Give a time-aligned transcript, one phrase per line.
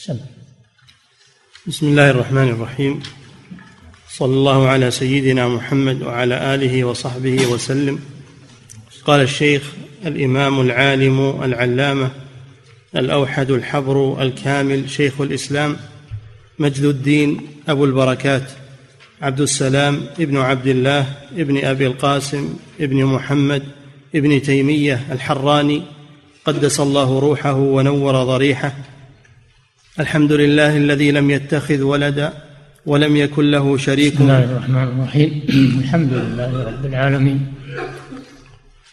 [0.00, 0.16] سم
[1.66, 3.02] بسم الله الرحمن الرحيم.
[4.08, 7.98] صلى الله على سيدنا محمد وعلى آله وصحبه وسلم.
[9.04, 9.62] قال الشيخ
[10.06, 12.10] الإمام العالم العلامة
[12.96, 15.76] الأوحد الحبر الكامل شيخ الإسلام
[16.58, 18.50] مجد الدين أبو البركات
[19.22, 23.62] عبد السلام ابن عبد الله ابن أبي القاسم ابن محمد
[24.14, 25.82] ابن تيمية الحراني
[26.44, 28.89] قدس الله روحه ونور ضريحه
[29.98, 32.32] الحمد لله الذي لم يتخذ ولدا
[32.86, 34.14] ولم يكن له شريك.
[34.14, 35.42] بسم الله الرحمن الرحيم.
[35.82, 37.54] الحمد لله رب العالمين.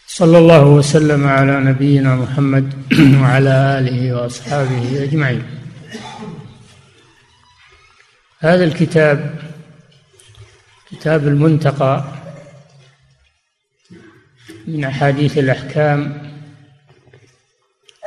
[0.06, 2.74] صلى الله وسلم على نبينا محمد
[3.22, 5.42] وعلى آله وأصحابه أجمعين.
[8.40, 9.34] هذا الكتاب
[10.90, 12.04] كتاب المنتقى
[14.66, 16.30] من أحاديث الأحكام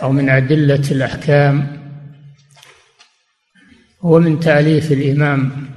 [0.03, 1.80] أو من أدلة الأحكام
[4.01, 5.67] هو من تأليف الإمام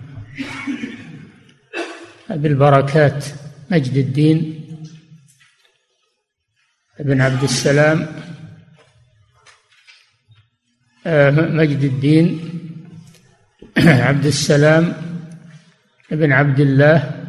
[2.30, 3.24] أبي البركات
[3.70, 4.60] مجد الدين
[7.00, 8.06] بن عبد السلام
[11.06, 12.40] آه، مجد الدين
[14.08, 14.94] عبد السلام
[16.10, 17.24] بن عبد الله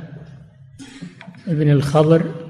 [1.47, 2.45] بن الخضر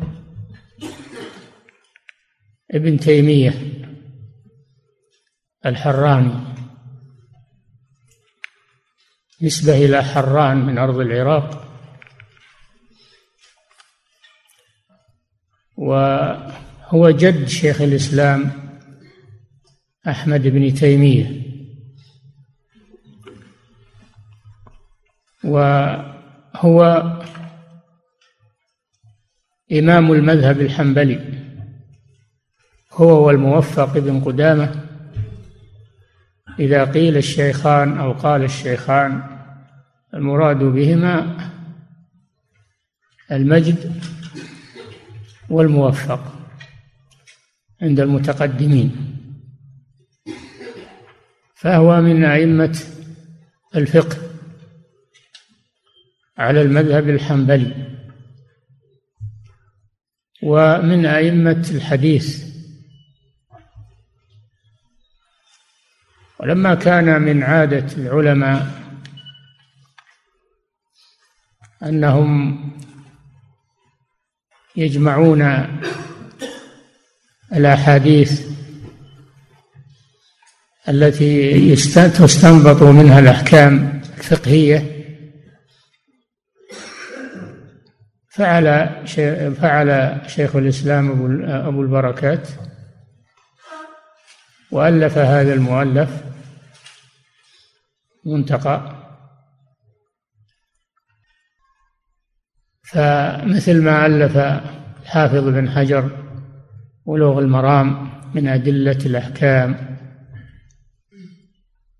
[2.72, 3.54] ابن تيمية
[5.66, 6.55] الحراني.
[9.42, 11.62] نسبة إلى حران من أرض العراق.
[15.78, 18.52] وهو جد شيخ الإسلام
[20.08, 21.46] أحمد بن تيمية.
[25.44, 27.04] وهو
[29.72, 31.36] إمام المذهب الحنبلي.
[32.92, 34.85] هو والموفق بن قدامة.
[36.60, 39.24] إذا قيل الشيخان أو قال الشيخان
[40.14, 41.38] المراد بهما
[43.32, 44.02] المجد
[45.50, 46.36] والموفق
[47.82, 49.16] عند المتقدمين.
[51.56, 52.80] فهو من أئمة
[53.76, 54.18] الفقه
[56.38, 57.96] على المذهب الحنبلي
[60.44, 62.45] ومن أئمة الحديث
[66.46, 68.68] ولما كان من عادة العلماء
[71.84, 72.60] أنهم
[74.76, 75.68] يجمعون
[77.54, 78.48] الأحاديث
[80.90, 85.06] التي تستنبط منها الأحكام الفقهية
[88.30, 88.90] فعل
[89.62, 91.12] فعل شيخ الإسلام
[91.50, 92.48] أبو البركات
[94.72, 96.35] وألف هذا المؤلف
[98.26, 99.02] منتقى.
[102.84, 104.38] فمثل ما ألف
[105.02, 106.26] الحافظ بن حجر
[107.08, 109.98] بلوغ المرام من أدلة الأحكام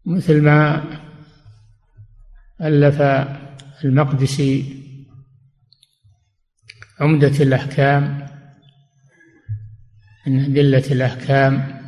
[0.06, 0.84] مثل ما
[2.62, 3.02] ألف
[3.84, 4.86] المقدسي
[7.00, 8.28] عمدة الأحكام
[10.28, 11.82] من أدلة الأحكام.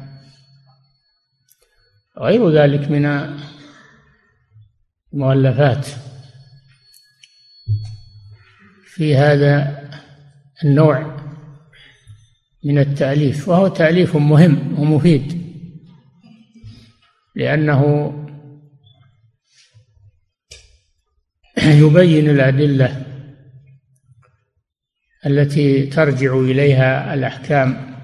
[2.18, 3.06] غير ذلك من
[5.14, 5.88] المؤلفات
[8.86, 9.84] في هذا
[10.64, 11.18] النوع
[12.64, 15.48] من التأليف وهو تأليف مهم ومفيد
[17.36, 18.14] لأنه
[21.58, 23.06] يبين الأدلة
[25.26, 27.98] التي ترجع إليها الأحكام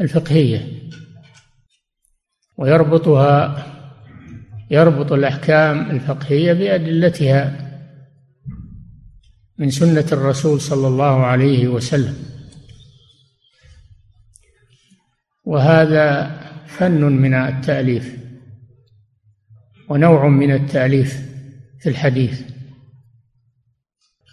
[0.00, 0.72] الفقهية
[2.56, 3.75] ويربطها
[4.70, 7.66] يربط الأحكام الفقهية بأدلتها
[9.58, 12.16] من سنة الرسول صلى الله عليه وسلم.
[15.44, 18.16] وهذا فن من التأليف
[19.88, 21.22] ونوع من التأليف
[21.80, 22.42] في الحديث.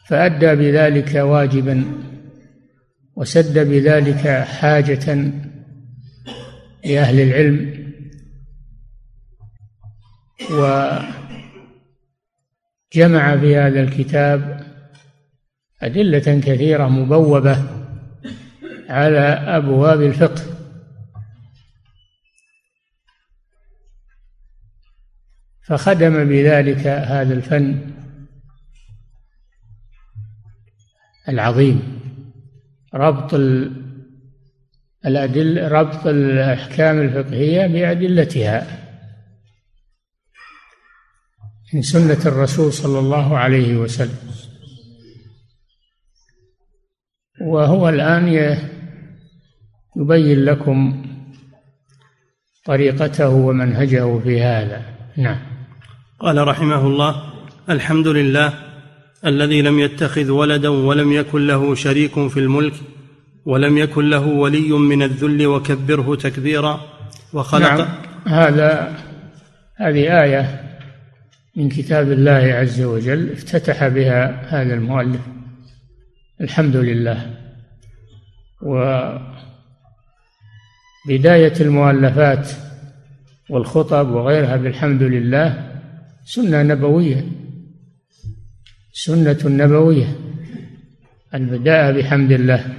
[0.08, 1.86] فأدى بذلك واجبا
[3.16, 5.32] وسد بذلك حاجة
[6.86, 7.83] لأهل العلم
[10.42, 11.08] وجمع
[13.38, 14.64] في هذا الكتاب
[15.82, 17.64] أدلة كثيرة مبوبة
[18.90, 19.20] على
[19.58, 20.42] أبواب الفقه.
[25.62, 27.92] فخدم بذلك هذا الفن
[31.30, 32.00] العظيم.
[32.94, 33.34] ربط
[35.06, 38.83] الأدل ربط الأحكام الفقهية بأدلتها.
[41.74, 44.18] من سنة الرسول صلى الله عليه وسلم.
[47.42, 48.28] وهو الآن
[49.98, 51.06] يبين لكم
[52.66, 54.82] طريقته ومنهجه في هذا.
[55.18, 55.40] نعم.
[56.20, 57.24] قال رحمه الله
[57.70, 58.54] الحمد لله
[59.26, 62.74] الذي لم يتخذ ولدا ولم يكن له شريك في الملك
[63.46, 66.82] ولم يكن له ولي من الذل وكبره تكبيرا
[67.34, 67.88] وخلق نعم.
[68.28, 68.96] هذا
[69.76, 70.73] هذه آية
[71.56, 75.22] من كتاب الله عز وجل افتتح بها هذا المؤلف.
[76.42, 77.40] الحمد لله.
[81.10, 82.50] وبداية المؤلفات
[83.50, 85.80] والخطب وغيرها بالحمد لله
[86.26, 87.26] سنة نبوية.
[88.94, 90.18] سنة نبوية.
[91.34, 92.74] البداء بحمد الله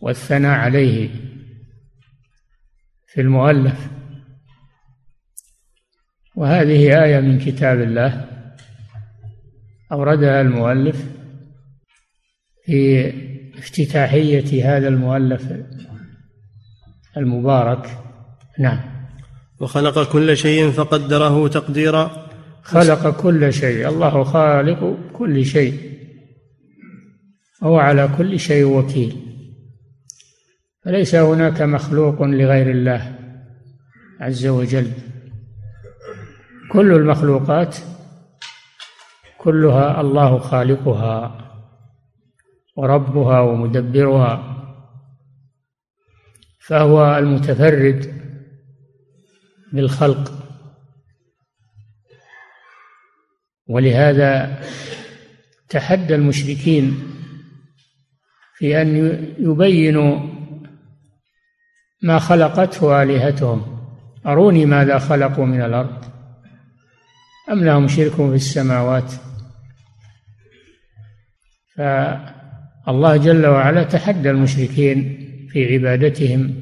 [0.00, 1.10] والثناء عليه
[3.06, 3.88] في المؤلف.
[6.36, 8.24] وهذه آية من كتاب الله
[9.92, 11.04] أوردها المؤلف
[12.64, 13.12] في
[13.58, 15.52] افتتاحية هذا المؤلف
[17.16, 17.98] المبارك.
[18.58, 18.80] نعم.
[19.60, 22.26] وخلق كل شيء فقدره تقديرا.
[22.62, 23.88] خلق كل شيء.
[23.88, 25.96] الله خالق كل شيء.
[27.62, 29.16] هو على كل شيء وكيل.
[30.84, 33.18] فليس هناك مخلوق لغير الله
[34.20, 34.90] عز وجل.
[36.72, 37.76] كل المخلوقات
[39.38, 41.42] كلها الله خالقها
[42.76, 44.56] وربها ومدبرها
[46.60, 48.22] فهو المتفرد
[49.72, 50.32] بالخلق.
[53.68, 54.62] ولهذا
[55.68, 57.12] تحدى المشركين
[58.54, 58.96] في أن
[59.38, 60.20] يبينوا
[62.02, 63.76] ما خلقته آلهتهم.
[64.26, 66.15] أروني ماذا خلقوا من الأرض؟
[67.52, 69.12] أم لهم شرك في السماوات؟
[71.76, 71.80] ف
[72.88, 75.18] الله جل وعلا تحدى المشركين
[75.50, 76.54] في عبادتهم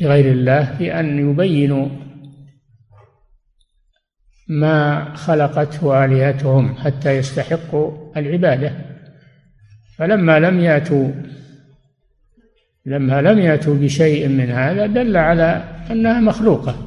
[0.00, 1.88] لغير الله بأن يبينوا
[4.48, 8.72] ما خلقته آلهتهم حتى يستحقوا العبادة.
[9.96, 11.10] فلما لم يأتوا
[12.86, 16.85] لما لم يأتوا بشيء من هذا دل على أنها مخلوقة.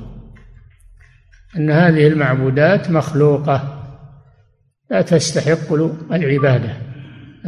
[1.56, 3.76] أن هذه المعبودات مخلوقة.
[4.90, 5.74] لا تستحق
[6.12, 6.78] العبادة.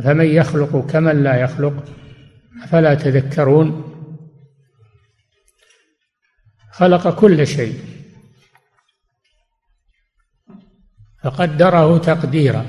[0.04, 1.84] فمن يخلق كمن لا يخلق
[2.68, 3.88] فلا تذكرون.
[6.72, 7.80] خلق كل شيء.
[11.24, 12.66] فقدره تقديرا.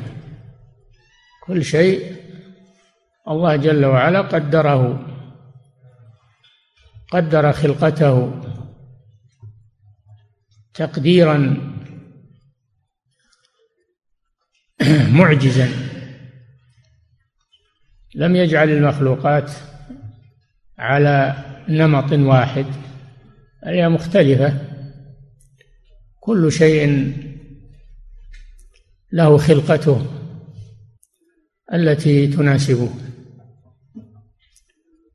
[1.46, 2.16] كل شيء
[3.28, 5.06] الله جل وعلا قدره.
[7.10, 8.42] قدر خلقته.
[10.74, 11.56] تقديرا
[15.18, 15.68] معجزا.
[18.14, 19.50] لم يجعل المخلوقات
[20.78, 21.36] على
[21.68, 22.66] نمط واحد
[23.64, 24.58] هي مختلفة.
[26.20, 27.12] كل شيء
[29.12, 30.06] له خلقته
[31.74, 32.90] التي تناسبه.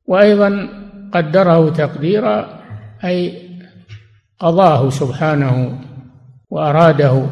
[0.06, 0.68] وأيضا
[1.12, 2.62] قدره تقديرا
[3.04, 3.47] أي
[4.38, 5.80] قضاه سبحانه
[6.50, 7.26] وأراده.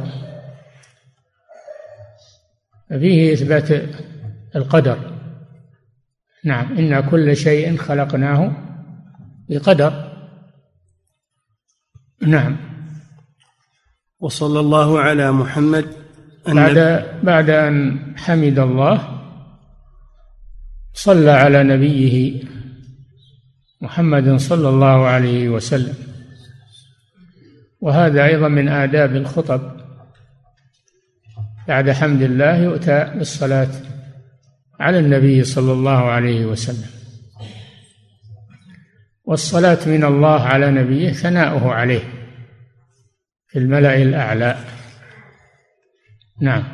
[2.89, 3.71] فيه إثبات
[4.57, 4.99] القدر.
[6.45, 8.53] نعم إنا كل شيء خلقناه
[9.49, 10.13] بقدر.
[12.23, 12.57] نعم.
[14.21, 15.87] وصلى الله على محمد.
[16.47, 19.23] بعد بعد أن حمد الله
[20.95, 22.43] صلى على نبيه
[23.81, 26.16] محمد صلى الله عليه وسلم.
[27.81, 29.77] وهذا أيضا من آداب الخطب.
[31.69, 33.69] بعد حمد الله يؤتى بالصلاة
[34.81, 36.91] على النبي صلى الله عليه وسلم.
[39.25, 42.05] والصلاة من الله على نبيه ثناؤه عليه
[43.49, 44.59] في الملأ الأعلى.
[46.43, 46.65] نعم.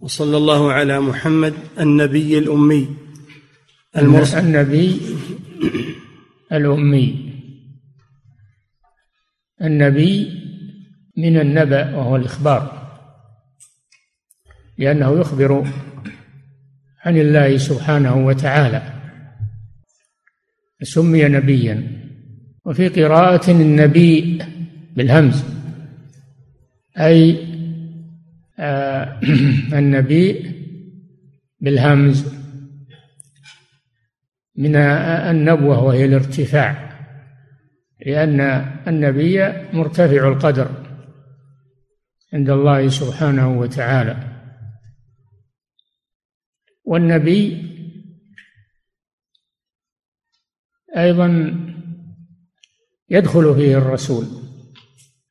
[0.00, 2.96] وصلى الله على محمد النبي الأمي
[3.96, 4.38] المرسل.
[4.38, 5.00] النبي
[6.52, 7.31] الأمي.
[9.62, 10.42] النبي
[11.16, 12.82] من النبأ وهو الإخبار
[14.78, 15.66] لأنه يخبر
[17.04, 18.82] عن الله سبحانه وتعالى
[20.82, 22.02] سمي نبيا
[22.64, 24.38] وفي قراءة النبي
[24.96, 25.44] بالهمز
[26.98, 27.46] أي
[28.58, 29.20] آه
[29.78, 30.52] النبي
[31.60, 32.26] بالهمز
[34.56, 36.91] من النبوة وهي الارتفاع.
[38.06, 38.40] لأن
[38.88, 40.70] النبي مرتفع القدر
[42.32, 44.16] عند الله سبحانه وتعالى.
[46.84, 47.72] والنبي
[50.96, 51.58] أيضا
[53.08, 54.26] يدخل فيه الرسول.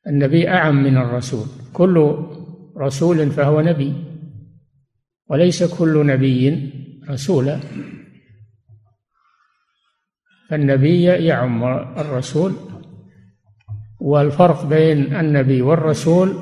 [0.06, 1.46] النبي أعم من الرسول.
[1.72, 2.26] كل
[2.76, 3.94] رسول فهو نبي
[5.26, 6.72] وليس كل نبي
[7.08, 7.60] رسولا.
[10.52, 11.64] فالنبي يعم
[11.98, 12.52] الرسول
[14.00, 16.36] والفرق بين النبي والرسول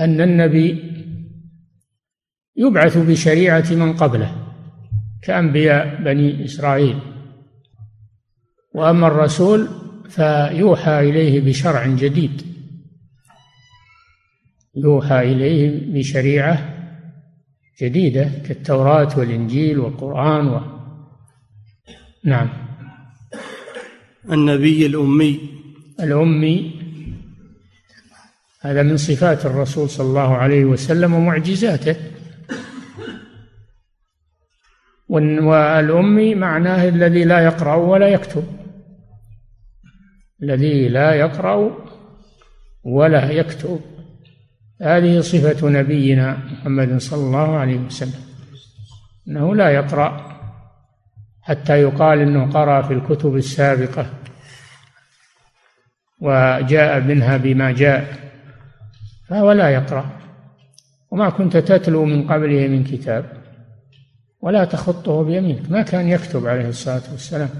[0.00, 0.92] أن النبي
[2.56, 4.36] يبعث بشريعة من قبله
[5.22, 6.98] كأنبياء بني إسرائيل
[8.74, 9.68] وأما الرسول
[10.08, 12.42] فيوحى إليه بشرع جديد
[14.76, 16.74] يوحى إليه بشريعة
[17.82, 20.77] جديدة كالتوراة والإنجيل والقرآن و...
[22.24, 22.48] نعم.
[24.32, 25.40] النبي الأمي.
[26.00, 26.74] الأمي
[28.60, 31.96] هذا من صفات الرسول صلى الله عليه وسلم ومعجزاته.
[35.08, 38.44] والأمي معناه الذي لا يقرأ ولا يكتب.
[40.42, 41.78] الذي لا يقرأ
[42.84, 43.80] ولا يكتب.
[44.82, 48.20] هذه صفة نبينا محمد صلى الله عليه وسلم.
[49.28, 50.27] أنه لا يقرأ
[51.48, 54.06] حتى يقال أنه قرأ في الكتب السابقة
[56.20, 58.16] وجاء منها بما جاء
[59.28, 60.10] فهو لا يقرأ.
[61.10, 63.32] وما كنت تتلو من قبله من كتاب
[64.40, 67.50] ولا تخطه بيمينك ما كان يكتب عليه الصلاة والسلام.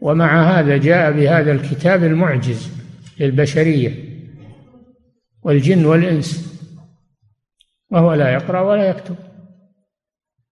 [0.00, 2.70] ومع هذا جاء بهذا الكتاب المعجز
[3.20, 3.94] للبشرية
[5.42, 6.58] والجن والإنس
[7.90, 9.16] وهو لا يقرأ ولا يكتب.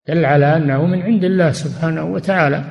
[0.08, 2.64] دل على أنه من عند الله سبحانه وتعالى.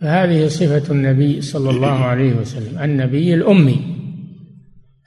[0.00, 3.96] فهذه صفة النبي صلى الله عليه وسلم النبي الأمي.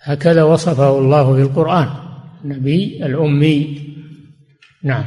[0.01, 1.87] هكذا وصفه الله في القرآن
[2.45, 3.87] النبي الأمي.
[4.83, 5.05] نعم.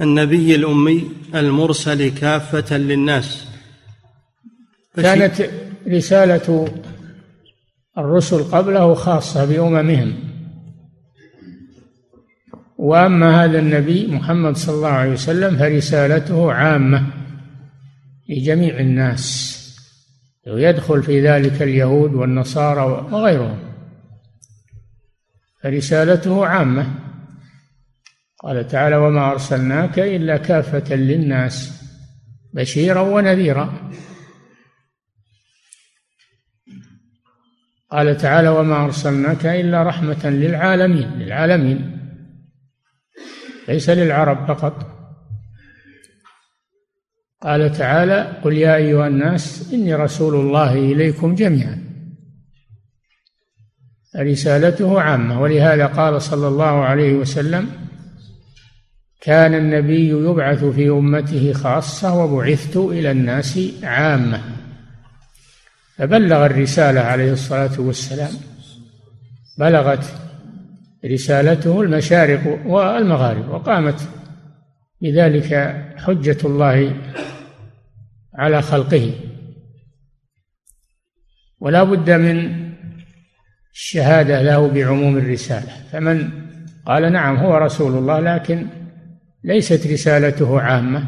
[0.00, 1.04] النبي الأمي
[1.34, 3.48] المرسل كافة للناس.
[4.96, 5.50] كانت
[5.88, 6.68] رسالة
[7.98, 10.29] الرسل قبله خاصة بأممهم.
[12.80, 17.06] وأما هذا النبي محمد صلى الله عليه وسلم فرسالته عامة
[18.28, 19.56] لجميع الناس
[20.46, 23.58] ويدخل في ذلك اليهود والنصارى وغيرهم.
[25.62, 26.94] فرسالته عامة.
[28.42, 31.82] قال تعالى وما أرسلناك إلا كافة للناس
[32.54, 33.90] بشيرا ونذيرا.
[37.90, 41.10] قال تعالى وما أرسلناك إلا رحمة للعالمين.
[41.18, 41.99] للعالمين.
[43.68, 44.86] ليس للعرب فقط.
[47.42, 51.84] قال تعالى قل يا أيها الناس إني رسول الله إليكم جميعا.
[54.16, 55.40] رسالته عامة.
[55.40, 57.70] ولهذا قال صلى الله عليه وسلم
[59.20, 64.42] كان النبي يبعث في أمته خاصة وبعثت إلى الناس عامة.
[65.96, 68.32] فبلغ الرسالة عليه الصلاة والسلام
[69.58, 70.29] بلغت
[71.04, 74.08] رسالته المشارق والمغارب وقامت
[75.02, 75.54] بذلك
[75.96, 76.96] حجة الله
[78.34, 79.14] على خلقه.
[81.60, 82.70] ولا بد من
[83.72, 85.72] الشهادة له بعموم الرسالة.
[85.92, 86.30] فمن
[86.86, 88.66] قال نعم هو رسول الله لكن
[89.44, 91.04] ليست رسالته عامة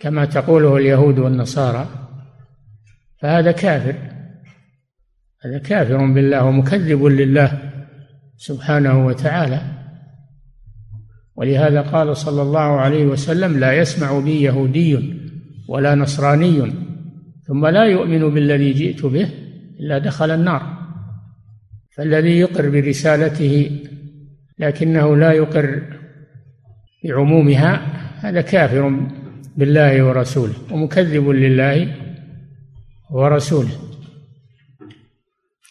[0.00, 1.88] كما تقوله اليهود والنصارى.
[3.22, 3.94] فهذا كافر
[5.44, 7.67] هذا كافر بالله ومكذب لله.
[8.38, 9.60] سبحانه وتعالى.
[11.36, 15.14] ولهذا قال صلى الله عليه وسلم لا يسمع بي يهودي
[15.68, 16.72] ولا نصراني
[17.46, 19.28] ثم لا يؤمن بالذي جئت به
[19.80, 20.78] إلا دخل النار.
[21.96, 23.80] فالذي يقر برسالته
[24.58, 25.82] لكنه لا يقر
[27.04, 27.72] بعمومها
[28.20, 29.08] هذا كافر
[29.56, 31.94] بالله ورسوله ومكذب لله
[33.10, 33.78] ورسوله.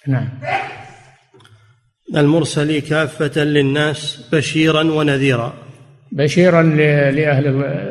[0.07, 0.29] نعم.
[2.15, 5.53] المرسل كافة للناس بشيرا ونذيرا.
[6.11, 7.43] بشيرا لأهل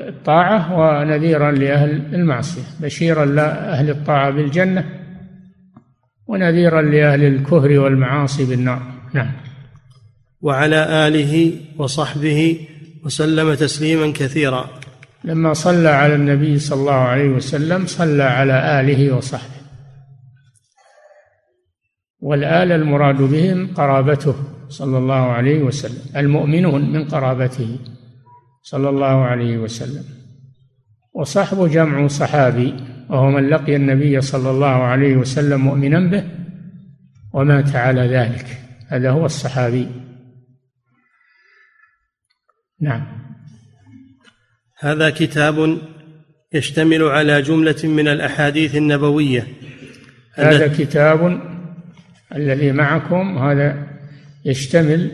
[0.08, 2.62] الطاعة ونذيرا لأهل المعصية.
[2.80, 4.84] بشيرا لأهل الطاعة بالجنة
[6.26, 8.82] ونذيرا لأهل الكفر والمعاصي بالنار.
[9.14, 9.32] نعم.
[10.42, 12.60] وعلى آله وصحبه
[13.04, 14.70] وسلم تسليما كثيرا.
[15.24, 19.55] لما صلى على النبي صلى الله عليه وسلم صلى على آله وصحبه.
[22.26, 24.34] والآل المراد بهم قرابته
[24.68, 27.78] صلى الله عليه وسلم المؤمنون من قرابته
[28.62, 30.04] صلى الله عليه وسلم.
[31.14, 32.74] وصحب جمع صحابي
[33.10, 36.24] وهو من لقي النبي صلى الله عليه وسلم مؤمنا به
[37.32, 38.46] ومات على ذلك.
[38.88, 39.88] هذا هو الصحابي.
[42.80, 43.06] نعم.
[44.78, 45.78] هذا كتاب
[46.52, 49.46] يشتمل على جملة من الأحاديث النبوية.
[50.34, 51.55] هذا كتاب
[52.34, 53.86] الذي معكم هذا
[54.44, 55.10] يشتمل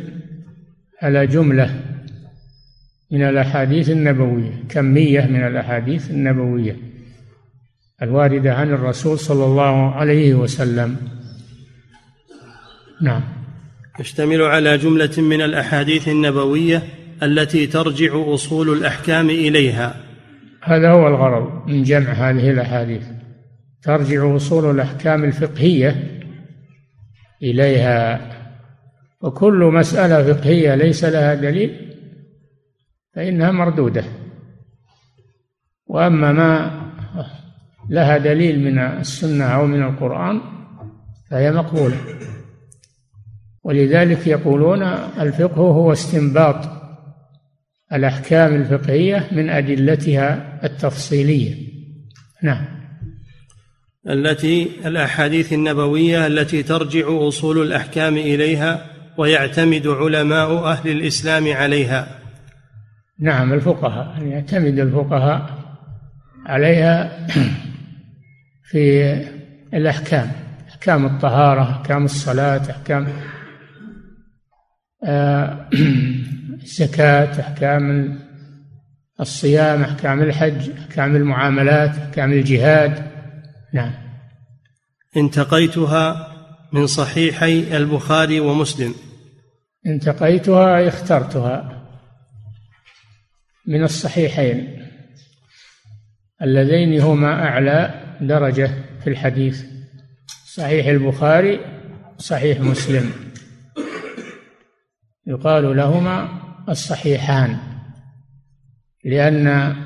[1.03, 1.81] على جملة
[3.11, 6.77] من الأحاديث النبوية كمية من الأحاديث النبوية
[8.03, 10.97] الواردة عن الرسول صلى الله عليه وسلم.
[13.03, 13.23] نعم.
[14.01, 16.83] يشتمل على جملة من الأحاديث النبوية
[17.23, 19.97] التي ترجع أصول الأحكام إليها.
[20.63, 23.03] هذا هو الغرض من جمع هذه الأحاديث
[23.83, 26.22] ترجع أصول الأحكام الفقهية
[27.43, 28.21] إليها.
[29.21, 31.95] وكل مسألة فقهية ليس لها دليل
[33.15, 34.05] فإنها مردودة.
[35.87, 36.83] وأما ما
[37.89, 40.41] لها دليل من السنة أو من القرآن
[41.31, 41.97] فهي مقبولة.
[43.65, 46.69] ولذلك يقولون الفقه هو استنباط
[47.93, 51.73] الأحكام الفقهية من أدلتها التفصيلية.
[52.43, 52.82] نعم.
[54.09, 58.87] التي الأحاديث النبوية التي ترجع أصول الأحكام إليها
[59.19, 62.19] ويعتمد علماء أهل الإسلام عليها.
[63.21, 65.59] نعم الفقهاء يعني يعتمد الفقهاء
[66.47, 67.27] عليها
[68.71, 69.15] في
[69.75, 70.33] الأحكام
[70.69, 73.09] أحكام الطهارة أحكام الصلاة أحكام
[75.05, 75.69] آه،
[76.63, 78.19] الزكاة أحكام
[79.21, 83.12] الصيام أحكام الحج أحكام المعاملات أحكام الجهاد.
[83.73, 83.93] نعم.
[85.17, 86.33] انتقيتها
[86.73, 88.95] من صحيحي البخاري ومسلم.
[89.87, 91.83] انتقيتها اخترتها؟
[93.67, 94.89] من الصحيحين.
[96.43, 98.71] اللذين هما أعلى درجة
[99.05, 99.65] في الحديث.
[100.55, 101.61] صحيح البخاري
[102.19, 103.13] صحيح مسلم.
[105.27, 106.29] يقال لهما
[106.69, 107.59] الصحيحان
[109.05, 109.77] لأن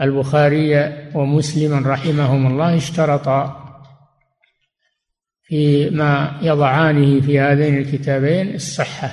[0.00, 3.64] البخاري ومسلما رحمهم الله اشترطا
[5.46, 9.10] فيما يضعانه في هذين الكتابين الصحة.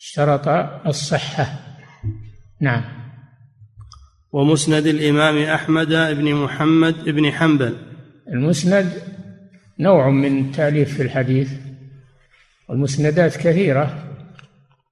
[0.00, 0.48] اشترط
[0.86, 1.60] الصحة.
[2.60, 2.84] نعم.
[4.32, 7.76] ومسند الإمام أحمد بن محمد بن حنبل.
[8.28, 8.92] المسند
[9.78, 11.52] نوع من تأليف في الحديث
[12.68, 14.04] والمسندات كثيرة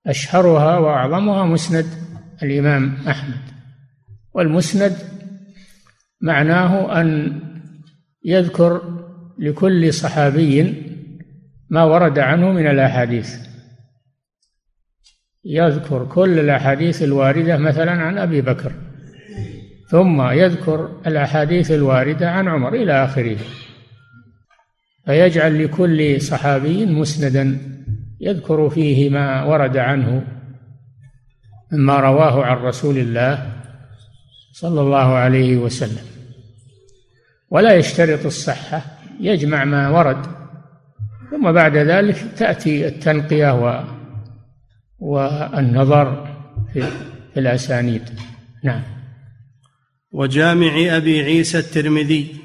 [0.06, 1.86] أشهرها وأعظمها مسند
[2.42, 3.53] الإمام أحمد.
[4.34, 4.96] والمسند
[6.20, 7.40] معناه أن
[8.24, 8.82] يذكر
[9.38, 10.74] لكل صحابي
[11.70, 13.36] ما ورد عنه من الأحاديث.
[15.44, 18.72] يذكر كل الأحاديث الواردة مثلا عن أبي بكر
[19.88, 23.38] ثم يذكر الأحاديث الواردة عن عمر إلى آخره.
[25.06, 27.58] فيجعل لكل صحابي مسندا
[28.20, 30.24] يذكر فيه ما ورد عنه
[31.72, 33.63] مما رواه عن رسول الله
[34.54, 36.06] صلى الله عليه وسلم.
[37.50, 38.82] ولا يشترط الصحة
[39.20, 40.26] يجمع ما ورد.
[41.30, 43.84] ثم بعد ذلك تأتي التنقية
[44.98, 46.36] والنظر
[46.72, 46.88] في
[47.36, 48.02] الأسانيد.
[48.64, 48.82] نعم.
[50.12, 52.36] وجامع أبي عيسى الترمذي.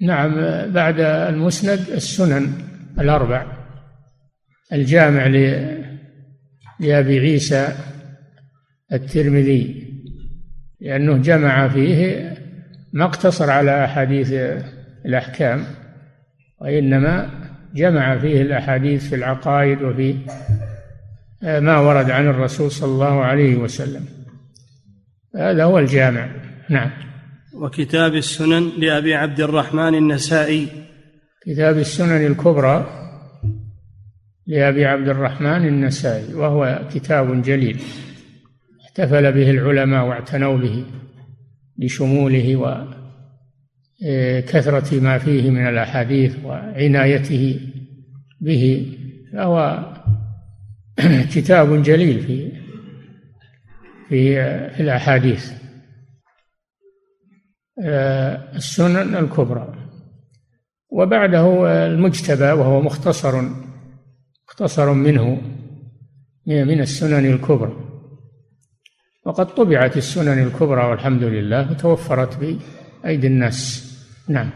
[0.00, 0.34] نعم
[0.72, 2.52] بعد المسند السنن
[2.98, 3.46] الأربع.
[4.72, 5.26] الجامع
[6.80, 7.68] لأبي عيسى
[8.92, 9.83] الترمذي.
[10.80, 12.30] لأنه جمع فيه
[12.92, 14.32] ما اقتصر على أحاديث
[15.06, 15.64] الأحكام
[16.60, 17.30] وإنما
[17.74, 20.16] جمع فيه الأحاديث في العقائد وفي
[21.42, 24.04] ما ورد عن الرسول صلى الله عليه وسلم.
[25.36, 26.28] هذا هو الجامع.
[26.70, 26.90] نعم.
[27.54, 30.68] وكتاب السنن لأبي عبد الرحمن النسائي.
[31.46, 32.86] كتاب السنن الكبرى
[34.46, 37.80] لأبي عبد الرحمن النسائي وهو كتاب جليل.
[38.98, 40.84] احتفل به العلماء واعتنوا به
[41.78, 42.56] لشموله
[44.02, 47.60] وكثرة ما فيه من الأحاديث وعنايته
[48.40, 48.96] به.
[49.32, 49.86] فهو
[51.34, 52.52] كتاب جليل في
[54.08, 54.34] في
[54.70, 55.52] في الأحاديث.
[57.82, 59.74] آه، السنن الكبرى.
[60.90, 63.42] وبعده المجتبى وهو مختصر
[64.48, 65.42] مختصر منه
[66.46, 67.83] من السنن الكبرى.
[69.24, 73.90] وقد طبعت السنن الكبرى والحمد لله وتوفرت بأيدي الناس.
[74.28, 74.50] نعم.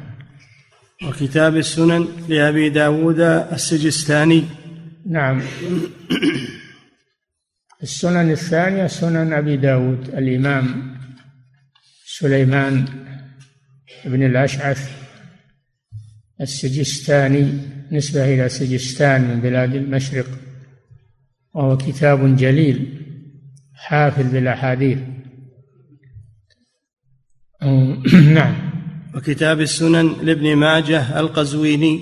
[1.05, 4.45] وكتاب السنن لأبي داود السجستاني.
[5.11, 5.43] نعم.
[7.83, 10.97] السنن الثانية سنن أبي داود الإمام
[12.07, 12.85] سليمان
[14.05, 14.91] بن الأشعث
[16.41, 17.53] السجستاني
[17.93, 20.27] نسبة إلى سجستان من بلاد المشرق
[21.55, 23.08] وهو كتاب جليل.
[23.79, 24.99] حافل بالأحاديث.
[28.39, 28.55] نعم.
[29.15, 32.01] وكتاب السنن لابن ماجه القزويني.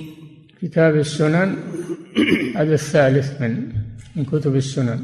[0.62, 1.56] كتاب السنن
[2.56, 3.72] هذا الثالث من
[4.16, 5.02] من كتب السنن.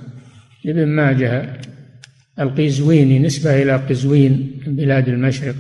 [0.65, 1.61] لابن ماجه
[2.41, 5.57] القزويني نسبة إلى قزوين من بلاد المشرق.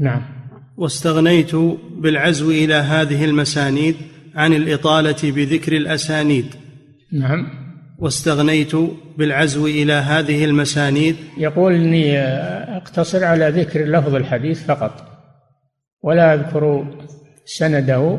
[0.00, 0.22] نعم.
[0.76, 1.54] واستغنيت
[1.96, 3.96] بالعزو إلى هذه المسانيد
[4.34, 6.46] عن الإطالة بذكر الأسانيد.
[7.12, 7.61] نعم.
[8.02, 8.72] واستغنيت
[9.18, 12.18] بالعزو إلى هذه المسانيد؟ يقول إني
[12.76, 15.08] أقتصر على ذكر لفظ الحديث فقط
[16.02, 16.86] ولا أذكر
[17.44, 18.18] سنده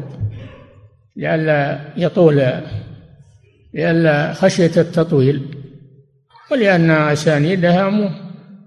[1.15, 2.43] لئلا يطول
[3.73, 5.41] لئلا خشية التطويل
[6.51, 8.11] ولأن أسانيدها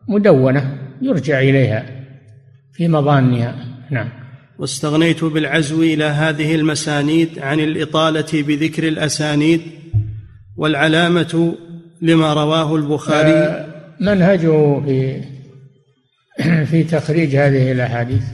[0.09, 1.87] مدونة يرجع إليها
[2.73, 3.55] في مظانها.
[3.91, 4.09] نعم.
[4.59, 9.61] واستغنيت بالعزو إلى هذه المسانيد عن الإطالة بذكر الأسانيد؟
[10.57, 11.57] والعلامة
[12.03, 13.67] لما رواه البخاري آه،
[14.01, 15.23] منهجه في
[16.71, 18.25] في تخريج هذه الأحاديث.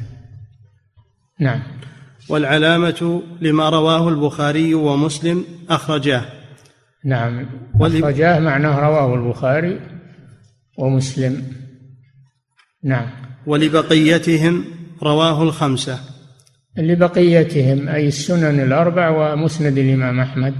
[1.40, 1.62] نعم.
[2.28, 6.24] والعلامة لما رواه البخاري ومسلم أخرجاه.
[7.04, 7.46] نعم.
[7.80, 9.80] أخرجاه معناه رواه البخاري
[10.78, 11.44] ومسلم.
[12.84, 13.06] نعم.
[13.46, 14.64] ولبقيتهم
[15.02, 15.98] رواه الخمسة.
[16.76, 20.54] لبقيتهم أي السنن الأربع ومسند الإمام أحمد.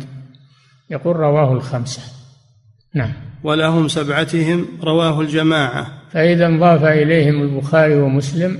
[0.92, 2.02] يقول رواه الخمسة.
[2.94, 3.12] نعم.
[3.44, 5.86] ولهم سبعتهم رواه الجماعة.
[6.10, 8.58] فإذا انضاف إليهم البخاري ومسلم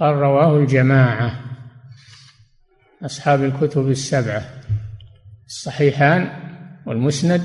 [0.00, 1.40] قال رواه الجماعة.
[3.04, 4.42] أصحاب الكتب السبعة
[5.46, 6.28] الصحيحان
[6.86, 7.42] والمسند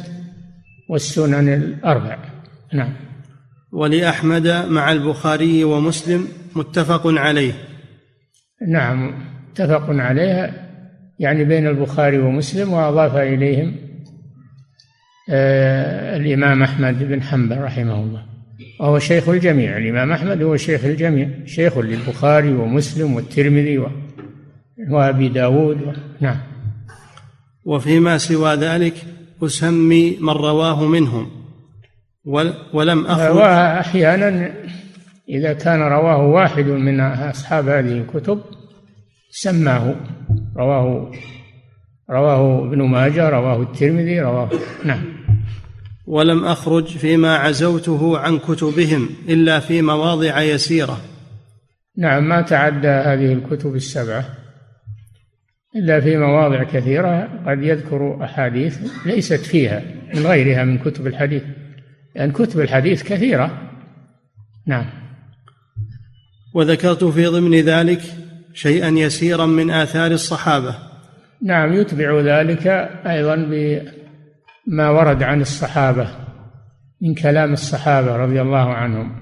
[0.89, 2.17] والسنن الأربع.
[2.73, 2.93] نعم.
[3.73, 7.53] ولأحمد مع البخاري ومسلم متفق عليه.
[8.67, 9.13] نعم
[9.49, 10.70] متفق عليها.
[11.21, 13.75] يعني بين البخاري ومسلم وأضاف إليهم
[15.29, 18.25] آه الإمام أحمد بن حنبل رحمه الله.
[18.79, 23.85] وهو شيخ الجميع الإمام أحمد هو شيخ الجميع شيخ للبخاري ومسلم والترمذي
[24.89, 25.91] وأبي داود و...
[26.19, 26.37] نعم.
[27.65, 28.93] وفيما سوى ذلك
[29.43, 31.29] أسمي من رواه منهم
[32.73, 33.35] ولم أخرج.
[33.35, 34.53] وأحيانا
[35.29, 38.41] إذا كان رواه واحد من أصحاب هذه الكتب
[39.31, 39.95] سماه.
[40.57, 41.11] رواه
[42.09, 44.49] رواه ابن ماجه رواه الترمذي رواه
[44.85, 45.03] نعم.
[46.07, 51.01] ولم أخرج فيما عزوته عن كتبهم إلا في مواضع يسيرة.
[51.97, 54.25] نعم ما تعدى هذه الكتب السبعة
[55.75, 57.29] إلا في مواضع كثيرة.
[57.47, 59.81] قد يذكر أحاديث ليست فيها
[60.15, 61.43] من غيرها من كتب الحديث
[62.15, 63.71] لأن كتب الحديث كثيرة.
[64.67, 64.85] نعم.
[66.53, 68.01] وذكرت في ضمن ذلك
[68.53, 70.75] شيئا يسيرا من آثار الصحابة.
[71.43, 72.67] نعم يتبع ذلك
[73.07, 76.09] أيضا بما ورد عن الصحابة
[77.01, 79.21] من كلام الصحابة رضي الله عنهم.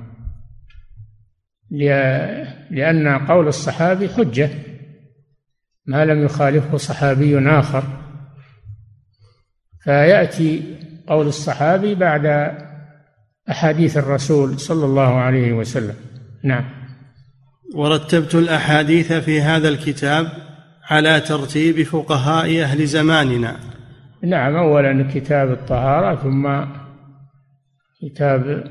[2.71, 4.49] لأن قول الصحابي حجة
[5.85, 7.83] ما لم يخالفه صحابي آخر.
[9.83, 12.55] فيأتي قول الصحابي بعد
[13.49, 15.95] أحاديث الرسول صلى الله عليه وسلم.
[16.43, 16.78] نعم.
[17.75, 20.27] ورتبت الأحاديث في هذا الكتاب
[20.89, 23.55] على ترتيب فقهاء أهل زماننا.
[24.23, 26.65] نعم أولا كتاب الطهارة ثم
[28.01, 28.63] كتاب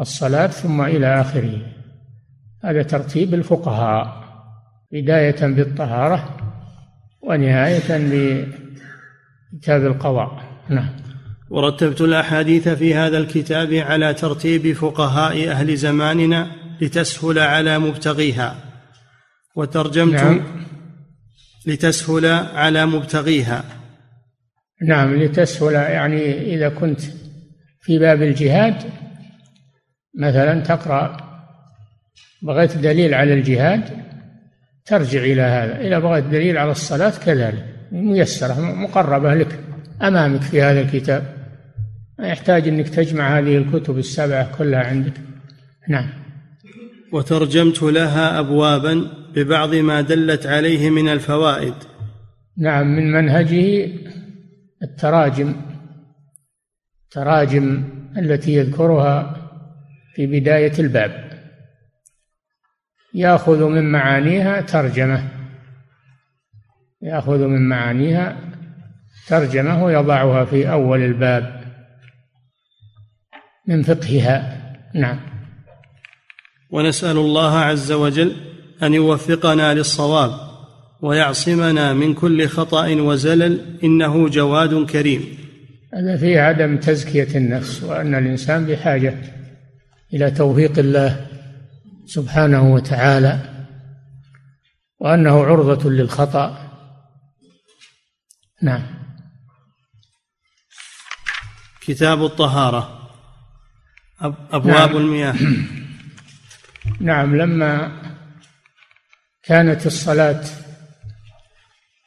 [0.00, 1.58] الصلاة ثم إلى آخره.
[2.64, 4.22] هذا ترتيب الفقهاء
[4.92, 6.36] بداية بالطهارة
[7.22, 7.88] ونهاية
[9.52, 10.42] بكتاب القضاء.
[10.68, 10.88] نعم.
[11.50, 18.56] ورتبت الأحاديث في هذا الكتاب على ترتيب فقهاء أهل زماننا لتسهل على مبتغيها.
[19.56, 20.40] وترجمت نعم.
[21.66, 23.64] لتسهل على مبتغيها.
[24.88, 27.00] نعم لتسهل يعني إذا كنت
[27.80, 28.74] في باب الجهاد
[30.18, 31.16] مثلا تقرأ
[32.42, 33.84] بغيت دليل على الجهاد
[34.84, 35.80] ترجع إلى هذا.
[35.80, 39.60] إذا بغيت دليل على الصلاة كذلك ميسرة مقربة لك
[40.02, 41.36] أمامك في هذا الكتاب.
[42.18, 45.12] ما يحتاج أنك تجمع هذه الكتب السبعة كلها عندك.
[45.88, 46.22] نعم.
[47.12, 51.74] وترجمت لها أبوابا ببعض ما دلت عليه من الفوائد.
[52.58, 53.92] نعم من منهجه
[54.82, 55.54] التراجم.
[57.04, 57.84] التراجم
[58.18, 59.36] التي يذكرها
[60.14, 61.32] في بداية الباب.
[63.14, 65.28] يأخذ من معانيها ترجمة.
[67.02, 68.36] يأخذ من معانيها
[69.28, 71.62] ترجمة ويضعها في أول الباب
[73.68, 74.62] من فقهها.
[74.94, 75.31] نعم.
[76.72, 78.36] ونسأل الله عز وجل
[78.82, 80.52] أن يوفقنا للصواب
[81.02, 85.38] ويعصمنا من كل خطأ وزلل إنه جواد كريم.
[85.94, 89.14] هذا فيه عدم تزكية النفس وأن الإنسان بحاجة
[90.14, 91.26] إلى توفيق الله
[92.06, 93.38] سبحانه وتعالى
[95.00, 96.72] وأنه عرضة للخطأ.
[98.62, 98.82] نعم.
[101.80, 103.08] كتاب الطهارة
[104.52, 104.96] أبواب نعم.
[104.96, 105.34] المياه.
[107.00, 108.02] نعم لما
[109.42, 110.44] كانت الصلاة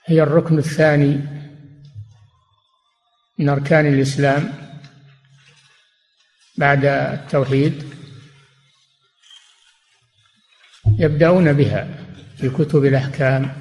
[0.05, 1.21] هي الركن الثاني
[3.39, 4.53] من أركان الإسلام
[6.57, 7.83] بعد التوحيد
[10.99, 11.88] يبدأون بها
[12.38, 13.53] في كتب الأحكام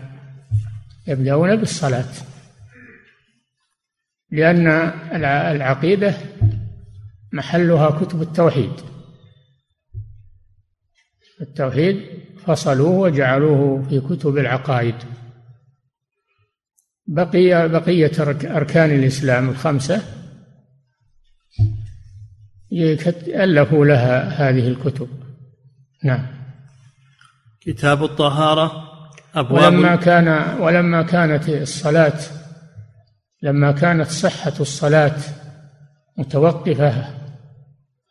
[1.07, 2.13] يبدأون بالصلاة
[4.31, 4.67] لأن
[5.55, 6.15] العقيدة
[7.33, 8.94] محلها كتب التوحيد.
[11.41, 12.01] التوحيد
[12.47, 14.95] فصلوه وجعلوه في كتب العقائد.
[17.07, 18.13] بقي بقية
[18.57, 20.03] أركان الإسلام الخمسة.
[22.73, 25.09] ألفوا لها هذه الكتب.
[26.05, 26.27] نعم.
[27.61, 28.85] كتاب الطهارة
[29.35, 32.19] أبواب ولما كان ولما كانت الصلاة
[33.43, 35.17] لما كانت صحة الصلاة
[36.19, 37.15] متوقفة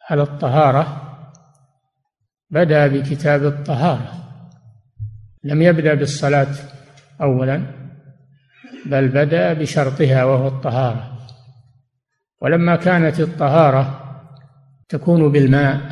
[0.09, 1.02] على الطهارة
[2.53, 4.13] بدأ بكتاب الطهارة.
[5.43, 6.55] لم يبدأ بالصلاة
[7.21, 7.63] أولا
[8.85, 11.17] بل بدأ بشرطها وهو الطهارة.
[12.41, 13.99] ولما كانت الطهارة
[14.89, 15.91] تكون بالماء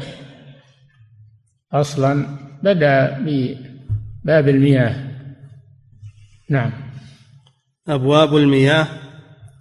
[1.73, 2.25] أصلا
[2.63, 4.95] بدأ بباب المياه.
[6.49, 6.71] نعم.
[7.87, 8.87] أبواب المياه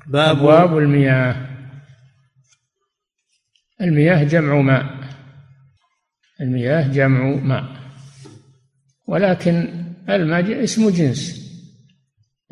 [0.06, 1.36] باب أبواب المياه.
[3.80, 4.99] المياه جمع ماء.
[6.40, 7.64] المياه جمع ماء.
[9.06, 11.50] ولكن الماء اسم جنس.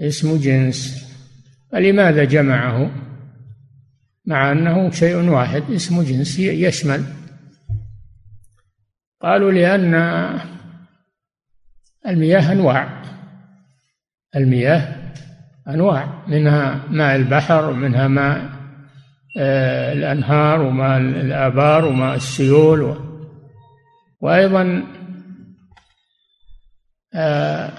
[0.00, 1.08] اسم جنس.
[1.72, 2.90] فلماذا جمعه؟
[4.24, 7.04] مع أنه شيء واحد اسم جنس يشمل.
[9.22, 9.94] قالوا لأن
[12.06, 13.02] المياه أنواع.
[14.36, 15.12] المياه
[15.68, 16.24] أنواع.
[16.28, 18.58] منها ماء البحر ومنها ماء
[19.38, 23.07] آه، الأنهار وماء الآبار وماء السيول
[24.20, 24.84] وأيضا
[27.14, 27.72] آه،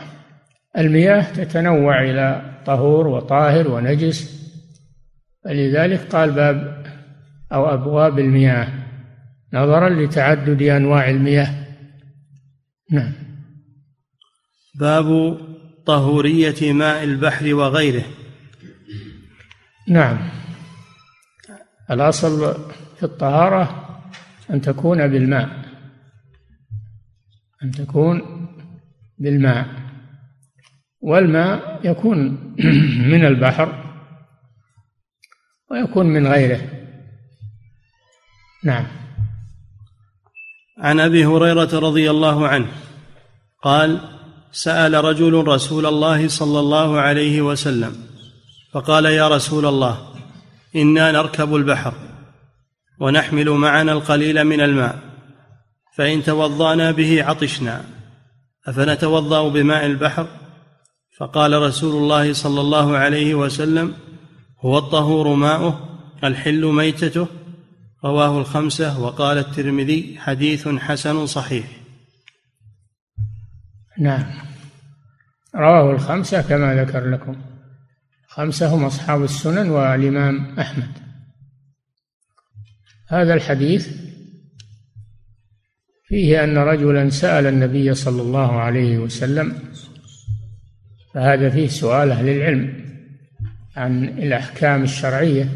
[0.78, 4.39] المياه تتنوع إلى طهور وطاهر ونجس
[5.43, 6.86] فلذلك قال باب
[7.52, 8.67] أو أبواب المياه
[9.54, 11.65] نظرا لتعدد أنواع المياه.
[12.91, 13.13] نعم.
[14.75, 15.38] باب
[15.86, 18.04] طهورية ماء البحر وغيره.
[19.88, 20.17] نعم.
[21.91, 22.56] الأصل
[22.97, 23.86] في الطهارة
[24.49, 25.59] أن تكون بالماء.
[27.63, 28.48] أن تكون
[29.17, 29.67] بالماء.
[31.02, 32.30] والماء يكون
[33.12, 33.95] من البحر
[35.72, 36.62] ويكون من غيره.
[38.63, 38.88] نعم.
[40.78, 42.67] عن أبي هريرة رضي الله عنه
[43.62, 44.02] قال
[44.52, 47.95] سأل رجل رسول الله صلى الله عليه وسلم
[48.72, 50.13] فقال يا رسول الله
[50.76, 51.93] إنا نركب البحر
[53.00, 55.09] ونحمل معنا القليل من الماء.
[55.95, 57.86] فإن توضأنا به عطشنا.
[58.67, 60.28] أفنتوضأ بماء البحر؟
[61.17, 63.93] فقال رسول الله صلى الله عليه وسلم
[64.60, 67.28] هو الطهور ماؤه الحل ميتته.
[68.06, 71.65] رواه الخمسة وقال الترمذي حديث حسن صحيح.
[73.99, 74.25] نعم.
[75.56, 77.41] رواه الخمسة كما ذكر لكم.
[78.28, 80.91] خمسه هم أصحاب السنن والإمام أحمد.
[83.08, 84.09] هذا الحديث
[86.10, 89.60] فيه أن رجلا سأل النبي صلى الله عليه وسلم
[91.13, 92.86] فهذا فيه سؤال أهل العلم
[93.76, 95.50] عن الأحكام الشرعية.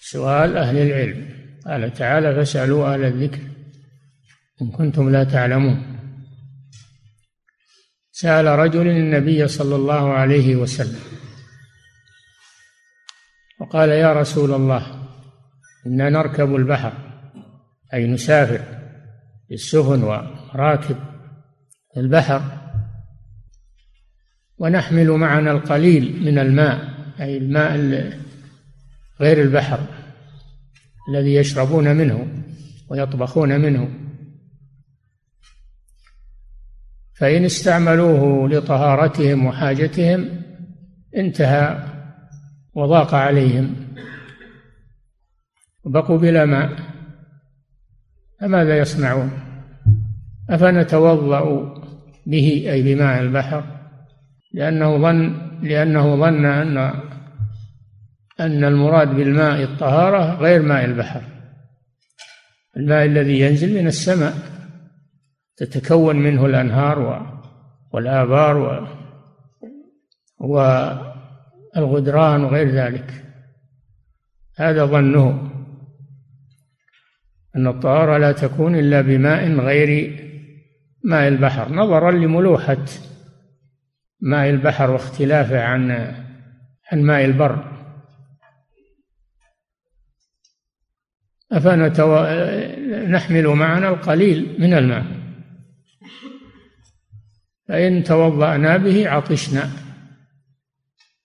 [0.00, 1.28] سؤال أهل العلم
[1.66, 3.40] قال تعالى فاسألوا أهل الذكر
[4.62, 5.94] إن كنتم لا تعلمون.
[8.12, 11.00] سأل رجل النبي صلى الله عليه وسلم
[13.60, 15.08] وقال يا رسول الله
[15.86, 17.13] إنا نركب البحر
[17.94, 18.60] أي نسافر
[19.50, 20.96] بالسفن وراكب
[21.96, 22.42] البحر.
[24.58, 27.76] ونحمل معنا القليل من الماء أي الماء
[29.20, 29.80] غير البحر
[31.08, 32.44] الذي يشربون منه
[32.88, 33.88] ويطبخون منه.
[37.16, 40.42] فإن استعملوه لطهارتهم وحاجتهم
[41.16, 41.88] انتهى
[42.74, 43.74] وضاق عليهم.
[45.84, 46.93] وبقوا بلا ماء.
[48.44, 49.30] فماذا يصنعون؟
[50.50, 51.74] أفنتوضأ
[52.26, 53.64] به أي بماء البحر
[54.52, 56.76] لأنه ظن لأنه ظن أن
[58.40, 61.22] أن المراد بالماء الطهارة غير ماء البحر.
[62.76, 64.34] الماء الذي ينزل من السماء
[65.56, 67.26] تتكون منه الأنهار
[67.92, 68.88] والآبار
[71.76, 73.24] والغدران وغير ذلك.
[74.56, 75.53] هذا ظنه.
[77.56, 80.20] أن الطهارة لا تكون إلا بماء غير
[81.04, 82.84] ماء البحر نظرا لملوحة
[84.20, 85.90] ماء البحر واختلافه عن
[86.92, 87.74] عن ماء البر.
[91.52, 92.24] أفنتو...
[93.06, 95.04] نحمل معنا القليل من الماء.
[97.68, 99.70] فإن توضأنا به عطشنا.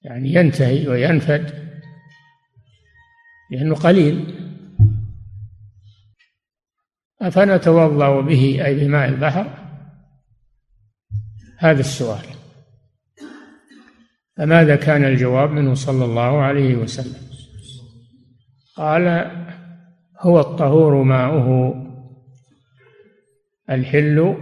[0.02, 1.70] يعني ينتهي وينفد.
[3.52, 4.39] لأنه قليل.
[7.22, 9.48] أفنتوضأ به أي بماء البحر؟
[11.58, 12.26] هذا السؤال.
[14.38, 17.22] فماذا كان الجواب منه صلى الله عليه وسلم؟
[18.76, 19.32] قال
[20.20, 21.76] هو الطهور ماؤه.
[23.70, 24.38] الحل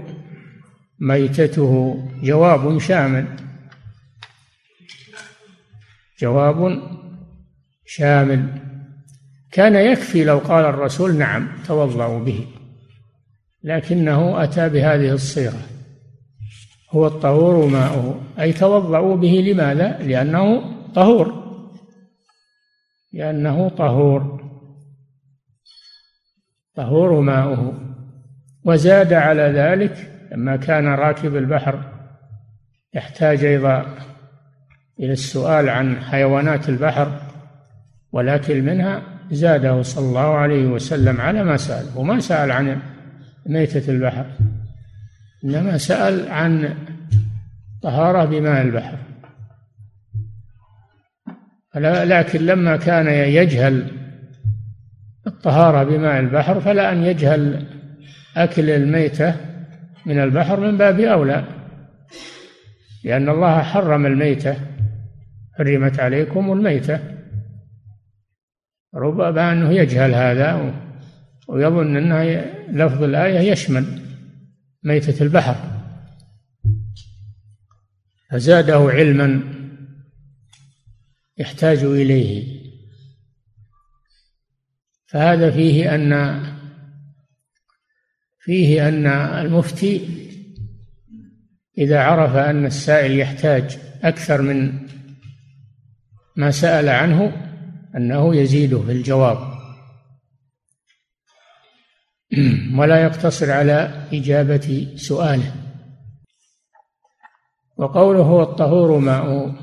[1.00, 2.04] ميتته.
[2.24, 3.28] جواب شامل.
[6.20, 6.82] جواب
[7.86, 8.62] شامل.
[9.52, 12.48] كان يكفي لو قال الرسول نعم توضأوا به.
[13.64, 15.62] لكنه أتى بهذه الصيغة.
[16.92, 21.48] هو الطهور ماؤه أي توضأوا به لماذا؟ لأنه طهور.
[23.14, 24.42] لأنه طهور.
[26.76, 27.74] طهور ماؤه.
[28.64, 31.84] وزاد على ذلك لما كان راكب البحر
[32.94, 33.86] يحتاج أيضا
[35.00, 37.22] إلى السؤال عن حيوانات البحر
[38.12, 42.80] والأكل منها زاده صلى الله عليه وسلم على ما سأل وما سأل عن
[43.48, 44.26] ميتة البحر.
[45.44, 46.78] إنما سأل عن
[47.82, 48.98] طهارة بماء البحر.
[52.06, 53.92] لكن لما كان يجهل
[55.28, 57.68] الطهارة بماء البحر فلا أن يجهل
[58.38, 59.36] أكل الميتة
[60.06, 61.44] من البحر من باب أولى.
[63.04, 64.56] لأن الله حرم الميتة
[65.58, 67.00] حرمت عليكم الميتة.
[68.96, 70.74] ربما أنه يجهل هذا
[71.48, 74.02] ويظن أن لفظ الآية يشمل
[74.84, 75.56] ميتة البحر.
[78.32, 79.42] فزاده علما
[81.38, 82.58] يحتاج إليه.
[85.06, 86.44] فهذا فيه أن
[88.40, 90.08] فيه أن المفتي
[91.78, 94.88] إذا عرف أن السائل يحتاج أكثر من
[96.36, 97.32] ما سأل عنه
[97.96, 99.57] أنه يزيده في الجواب.
[102.78, 105.52] ولا يقتصر على إجابة سؤاله.
[107.78, 109.56] وقوله هو الطهور ماء.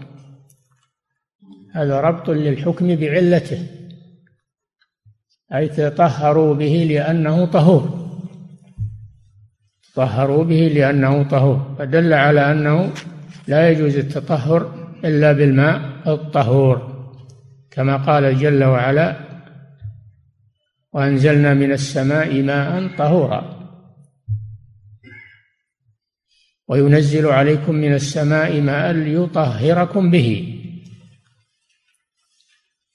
[1.74, 3.66] هذا ربط للحكم بعلته.
[5.54, 8.10] أي تطهروا به لأنه طهور.
[9.94, 11.76] طهروا به لأنه طهور.
[11.78, 12.92] فدل على أنه
[13.48, 16.94] لا يجوز التطهر إلا بالماء الطهور
[17.70, 19.23] كما قال جل وعلا
[20.94, 23.64] وأنزلنا من السماء ماء طهورا.
[26.68, 30.60] وينزل عليكم من السماء ماء ليطهركم به.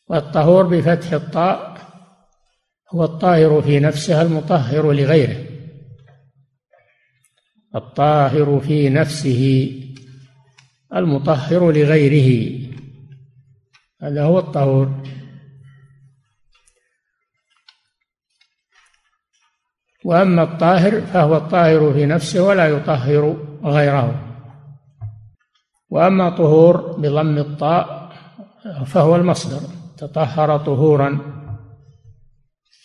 [0.08, 1.80] والطهور بفتح الطاء
[2.94, 5.46] هو الطاهر في نفسه المطهر لغيره.
[7.76, 9.72] الطاهر في نفسه
[10.96, 12.60] المطهر لغيره.
[14.02, 14.99] هذا هو الطهور.
[20.06, 24.26] وأما الطاهر فهو الطاهر في نفسه ولا يطهر غيره.
[25.90, 28.12] وأما طهور بضم الطاء
[28.86, 31.20] فهو المصدر تطهر طهورا.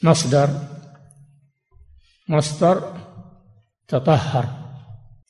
[0.03, 0.49] مصدر
[2.29, 2.83] مصدر
[3.89, 4.45] تطهر.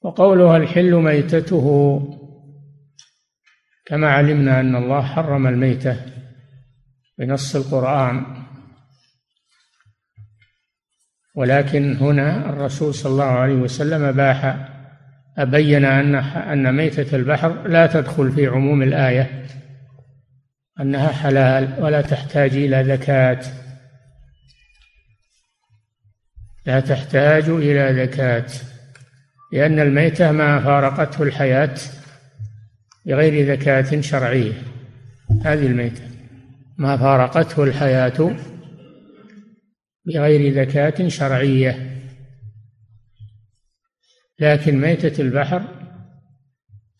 [0.03, 2.01] وقولها الحل ميتته.
[3.87, 5.97] كما علمنا أن الله حرم الميتة
[7.19, 8.44] بنص القرآن.
[11.35, 14.69] ولكن هنا الرسول صلى الله عليه وسلم باح
[15.39, 19.45] أبين أن أن ميتة البحر لا تدخل في عموم الآية
[20.81, 23.41] أنها حلال ولا تحتاج إلى زكاة.
[26.67, 28.47] لا تحتاج إلى زكاة
[29.53, 31.75] لأن الميتة ما فارقته الحياة
[33.07, 34.53] بغير زكاة شرعية.
[35.45, 36.03] هذه الميتة
[36.79, 38.35] ما فارقته الحياة
[40.07, 42.01] بغير زكاة شرعية.
[44.41, 45.91] لكن ميتة البحر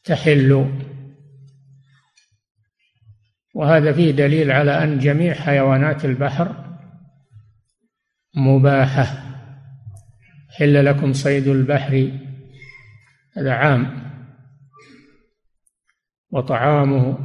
[0.05, 0.81] تحل.
[3.55, 6.79] وهذا فيه دليل على أن جميع حيوانات البحر
[8.37, 9.25] مباحة.
[10.59, 12.13] حل لكم صيد البحر.
[13.37, 14.05] هذا عام.
[16.31, 17.19] وطعامه.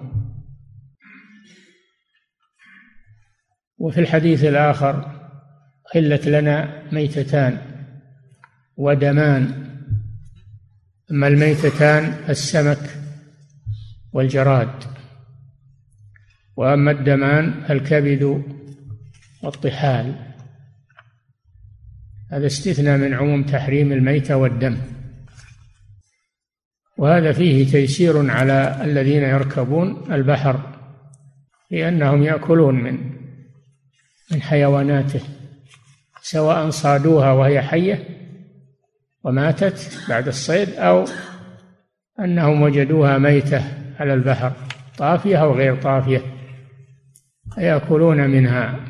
[3.78, 5.19] وفي الحديث الآخر
[5.94, 7.58] حلت لنا ميتتان
[8.78, 9.70] ودمان
[11.12, 12.98] أما الميتتان السمك
[14.14, 14.84] والجراد
[16.56, 18.44] وأما الدمان الكبد
[19.44, 20.16] والطحال.
[22.32, 24.78] هذا استثنى من عموم تحريم الميتة والدم.
[26.98, 30.80] وهذا فيه تيسير على الذين يركبون البحر
[31.72, 33.12] لأنهم يأكلون من
[34.32, 35.39] من حيواناته.
[36.32, 38.04] سواء صادوها وهي حية
[39.24, 41.06] وماتت بعد الصيد أو
[42.20, 43.64] أنهم وجدوها ميتة
[44.00, 44.54] على البحر
[44.98, 46.22] طافية أو غير طافية
[47.58, 48.86] يأكلون منها.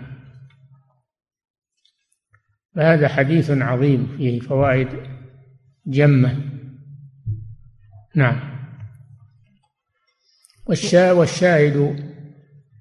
[2.76, 4.88] فهذا حديث عظيم فيه فوائد
[5.88, 6.36] جمة.
[8.16, 8.40] نعم.
[10.66, 11.96] والشاهد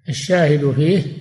[0.08, 1.17] الشاهد فيه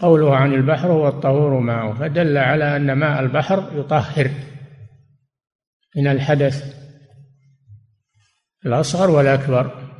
[0.00, 4.30] قوله عن البحر هو الطهور ماءه فدل على أن ماء البحر يطهر
[5.96, 6.74] من الحدث
[8.66, 9.90] الأصغر والأكبر.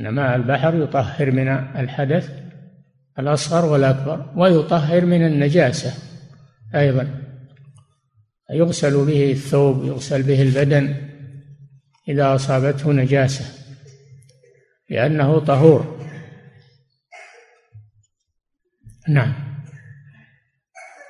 [0.00, 2.42] أن ماء البحر يطهر من الحدث
[3.18, 5.94] الأصغر والأكبر ويطهر من النجاسة
[6.74, 7.22] أيضا.
[8.50, 10.96] يغسل به الثوب يغسل به البدن
[12.08, 13.44] إذا أصابته نجاسة
[14.90, 15.95] لأنه طهور.
[19.08, 19.32] نعم.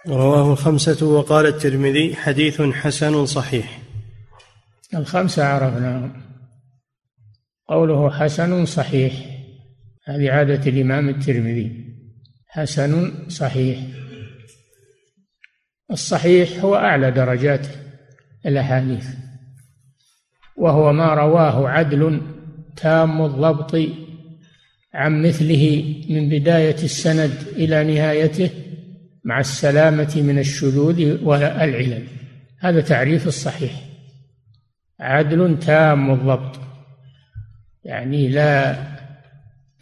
[0.08, 3.78] رواه الخمسة وقال الترمذي حديث حسن صحيح.
[4.94, 6.10] الخمسة عرفنا.
[7.68, 9.12] قوله حسن صحيح.
[10.04, 11.94] هذه عادة الإمام الترمذي.
[12.48, 13.78] حسن صحيح.
[15.90, 17.66] الصحيح هو أعلى درجات
[18.46, 19.06] الأحاديث.
[20.56, 22.20] وهو ما رواه عدل
[22.76, 23.74] تام الضبط
[24.96, 28.50] عن مثله من بداية السند إلى نهايته
[29.24, 32.06] مع السلامة من الشذوذ والعلل.
[32.60, 33.72] هذا تعريف الصحيح.
[35.00, 36.60] عدل تام الضبط.
[37.84, 38.76] يعني لا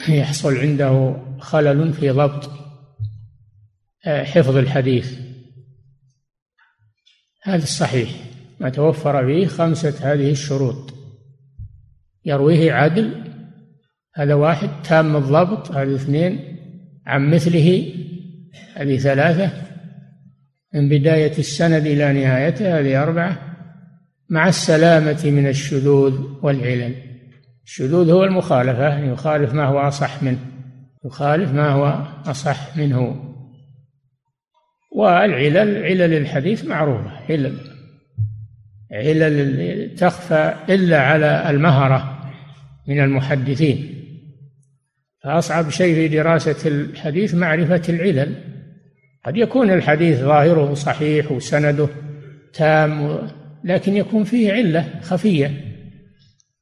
[0.08, 2.50] يحصل عنده خلل في ضبط.
[4.06, 5.18] حفظ الحديث.
[7.42, 8.10] هذا الصحيح.
[8.60, 10.94] ما توفر فيه خمسة هذه الشروط.
[12.24, 13.33] يرويه عدل
[14.14, 16.58] هذا واحد تام الضبط هذه اثنين
[17.06, 17.94] عن مثله
[18.74, 19.50] هذه ثلاثة
[20.74, 23.38] من بداية السند إلى نهايته هذه أربعة
[24.30, 26.94] مع السلامة من الشذوذ والعلل.
[27.64, 30.38] الشذوذ هو المخالفة يخالف ما هو أصح منه
[31.04, 33.24] يخالف ما هو أصح منه.
[34.92, 37.56] والعلل علل الحديث معروفة علل.
[38.92, 42.30] علل تخفى إلا على المهرة
[42.88, 43.93] من المحدثين.
[45.24, 48.34] فأصعب شيء في دراسة الحديث معرفة العلل.
[49.24, 51.88] قد يكون الحديث ظاهره صحيح وسنده
[52.52, 53.18] تام
[53.64, 55.50] لكن يكون فيه علة خفية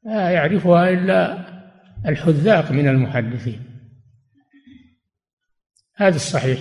[0.04, 1.38] لا يعرفها إلا
[2.06, 3.60] الحذاق من المحدثين.
[5.96, 6.60] هذا الصحيح.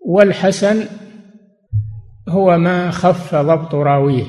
[0.00, 0.84] والحسن
[2.28, 4.26] هو ما خف ضبط راويه.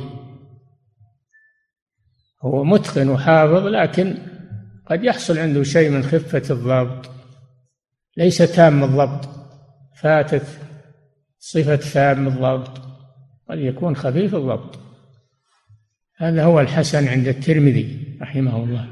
[2.42, 4.27] هو متقن وحافظ لكن
[4.90, 7.12] قد يحصل عنده شيء من خفة الضبط
[8.18, 9.30] ليس تام الضبط
[10.02, 10.46] فاتت
[11.40, 12.82] صفة تام الضبط
[13.50, 14.80] قد يكون خفيف الضبط.
[16.18, 18.88] هذا هو الحسن عند الترمذي رحمه الله.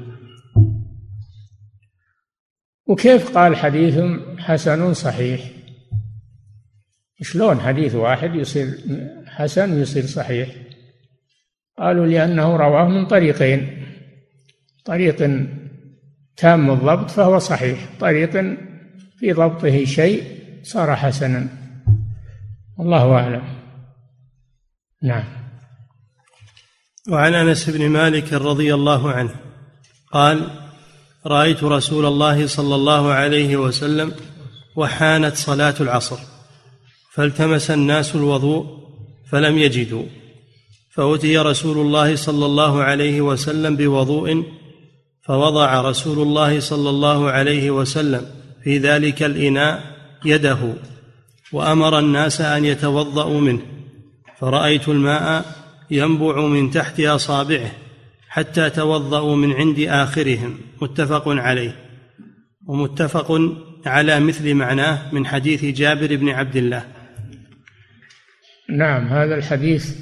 [2.86, 3.98] وكيف قال حديث
[4.38, 5.50] حسن صحيح؟
[7.22, 8.68] شلون حديث واحد يصير
[9.26, 10.48] حسن ويصير صحيح؟
[11.78, 13.86] قالوا لأنه رواه من طريقين.
[14.84, 15.22] طريق
[16.36, 17.88] تام الضبط فهو صحيح.
[18.00, 18.30] طريق
[19.18, 20.22] في ضبطه شيء
[20.62, 21.48] صار حسنا.
[22.78, 23.42] والله أعلم.
[25.02, 25.24] نعم.
[27.08, 29.34] وعن أنس بن مالك رضي الله عنه
[30.12, 30.50] قال
[31.26, 34.12] رأيت رسول الله صلى الله عليه وسلم
[34.76, 36.18] وحانت صلاة العصر
[37.12, 38.66] فالتمس الناس الوضوء
[39.30, 40.04] فلم يجدوا
[40.90, 44.44] فأتي رسول الله صلى الله عليه وسلم بوضوء
[45.26, 48.26] فوضع رسول الله صلى الله عليه وسلم
[48.64, 50.58] في ذلك الإناء يده
[51.52, 53.62] وأمر الناس أن يتوضأوا منه
[54.38, 55.44] فرأيت الماء
[55.90, 57.70] ينبع من تحت أصابعه
[58.28, 61.76] حتى توضأوا من عند آخرهم متفق عليه
[62.66, 63.40] ومتفق
[63.86, 66.84] على مثل معناه من حديث جابر بن عبد الله.
[68.68, 69.96] نعم هذا الحديث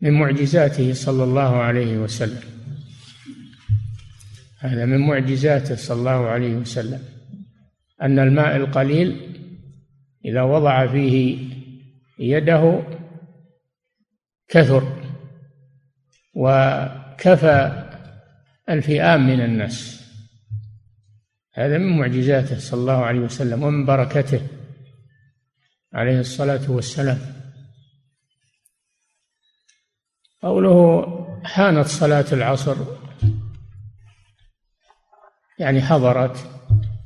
[0.00, 2.53] من معجزاته صلى الله عليه وسلم.
[4.64, 7.02] هذا من معجزاته صلى الله عليه وسلم.
[8.02, 9.36] أن الماء القليل
[10.24, 11.38] إذا وضع فيه
[12.18, 12.82] يده
[14.48, 15.02] كثر
[16.34, 17.84] وكفى
[18.68, 20.04] الفئام من الناس.
[21.54, 24.40] هذا من معجزاته صلى الله عليه وسلم ومن بركته
[25.92, 27.18] عليه الصلاة والسلام.
[30.42, 31.06] قوله
[31.44, 33.03] حانت صلاة العصر
[35.58, 36.46] يعني حضرت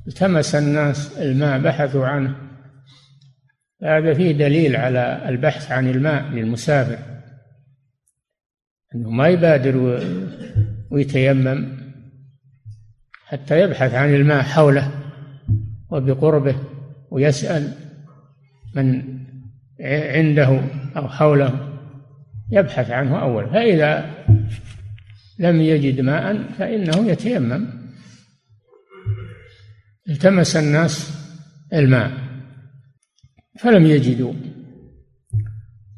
[0.06, 2.36] التمس الناس الماء بحثوا عنه.
[3.82, 6.98] هذا فيه دليل على البحث عن الماء للمسافر
[8.94, 10.00] إنه ما يبادر
[10.90, 11.78] ويتيمم
[13.26, 14.90] حتى يبحث عن الماء حوله
[15.90, 16.56] وبقربه
[17.10, 17.72] ويسأل
[18.74, 19.02] من
[19.80, 20.60] عنده
[20.96, 21.68] أو حوله.
[22.50, 24.10] يبحث عنه أولا فإذا
[25.38, 27.77] لم يجد ماء فإنه يتيمم.
[30.08, 31.18] التمس الناس
[31.72, 32.12] الماء
[33.60, 34.32] فلم يجدوا.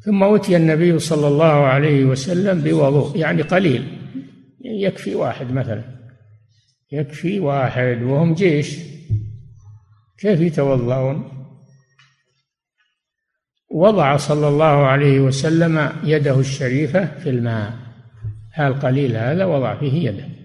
[0.04, 3.98] ثم أتي النبي صلى الله عليه وسلم بوضوء يعني قليل
[4.64, 5.84] يكفي واحد مثلا.
[6.92, 8.78] يكفي واحد وهم جيش.
[10.18, 11.32] كيف يتوضؤون؟
[13.70, 17.72] وضع صلى الله عليه وسلم يده الشريفة في الماء.
[18.58, 20.39] القليل هذا؟ وضع فيه يده.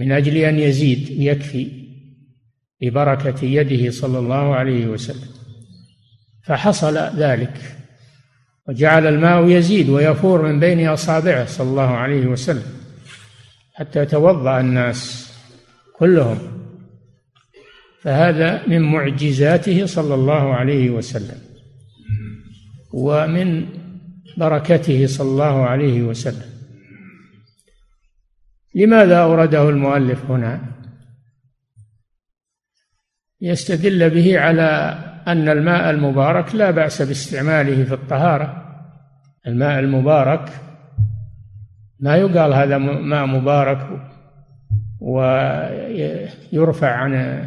[0.00, 1.66] من أجل أن يزيد يكفي
[2.80, 5.28] ببركة يده صلى الله عليه وسلم.
[6.44, 7.76] فحصل ذلك
[8.68, 12.72] وجعل الماء يزيد ويفور من بين أصابعه صلى الله عليه وسلم
[13.74, 15.32] حتى توضأ الناس
[15.98, 16.38] كلهم.
[18.02, 21.38] فهذا من معجزاته صلى الله عليه وسلم
[22.92, 23.66] ومن
[24.36, 26.49] بركته صلى الله عليه وسلم.
[28.74, 30.60] لماذا أورده المؤلف هنا؟
[33.40, 34.98] يستدل به على
[35.28, 38.64] أن الماء المبارك لا بأس باستعماله في الطهارة.
[39.46, 40.48] الماء المبارك
[42.00, 43.86] ما يقال هذا ماء مبارك
[45.00, 47.44] ويرفع عن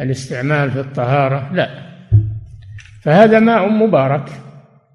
[0.00, 1.68] الاستعمال في الطهارة لا.
[3.02, 4.30] فهذا ماء مبارك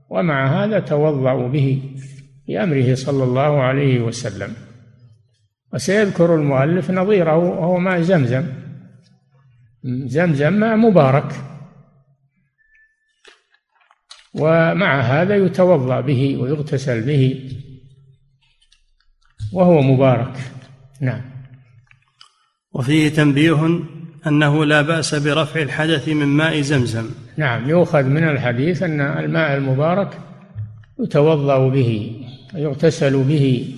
[0.10, 1.82] ومع هذا توضأوا به
[2.48, 4.54] بأمره صلى الله عليه وسلم.
[5.74, 8.46] وسيذكر المؤلف نظيره وهو ماء زمزم.
[9.84, 11.34] زمزم ماء مبارك.
[14.34, 17.52] ومع هذا يتوضأ به ويغتسل به
[19.54, 20.38] وهو مبارك.
[21.02, 21.22] نعم.
[22.74, 23.80] وفيه تنبيه
[24.28, 27.10] أنه لا بأس برفع الحدث من ماء زمزم.
[27.38, 30.20] نعم يؤخذ من الحديث أن الماء المبارك
[31.00, 32.22] يتوضأ به
[32.56, 33.76] ويغتسل به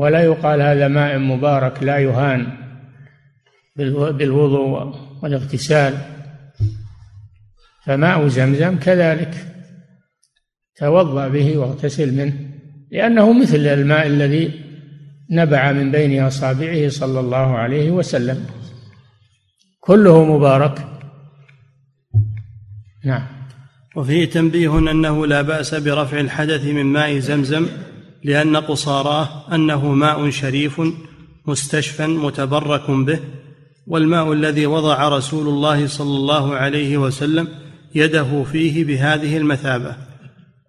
[0.00, 2.46] ولا يقال هذا ماء مبارك لا يهان
[4.18, 5.94] بالوضوء والاغتسال.
[7.86, 9.34] فماء زمزم كذلك.
[10.76, 12.34] توضأ به واغتسل منه
[12.90, 14.60] لأنه مثل الماء الذي
[15.30, 18.46] نبع من بين أصابعه صلى الله عليه وسلم.
[19.80, 20.86] كله مبارك.
[23.04, 23.26] نعم.
[23.96, 27.66] وفيه تنبيه أنه لا بأس برفع الحدث من ماء زمزم.
[28.24, 30.80] لأن قصاراه أنه ماء شريف
[31.46, 33.20] مستشفى متبرك به
[33.86, 37.48] والماء الذي وضع رسول الله صلى الله عليه وسلم
[37.94, 39.96] يده فيه بهذه المثابة.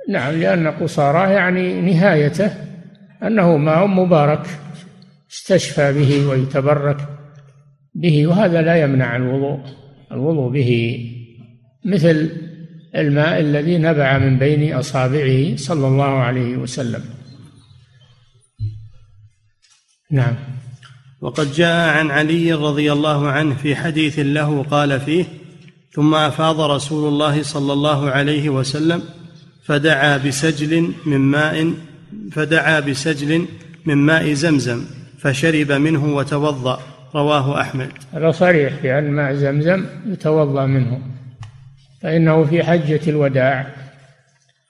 [0.09, 2.51] نعم لأن قصاراه يعني نهايته
[3.23, 4.47] أنه ماء مبارك
[5.31, 6.97] استشفى به ويتبرك
[7.95, 9.59] به وهذا لا يمنع الوضوء
[10.11, 10.99] الوضوء به
[11.85, 12.29] مثل
[12.95, 17.01] الماء الذي نبع من بين أصابعه صلى الله عليه وسلم.
[20.11, 20.35] نعم.
[21.21, 25.25] وقد جاء عن علي رضي الله عنه في حديث له قال فيه
[25.91, 29.01] ثم أفاض رسول الله صلى الله عليه وسلم
[29.63, 31.73] فدعا بسجل من ماء
[32.31, 33.45] فدعا بسجل
[33.85, 34.85] من ماء زمزم
[35.19, 36.79] فشرب منه وتوضأ.
[37.15, 37.89] رواه أحمد.
[38.13, 41.01] هذا صريح بان ماء زمزم يتوضأ منه.
[42.01, 43.67] فإنه في حجة الوداع.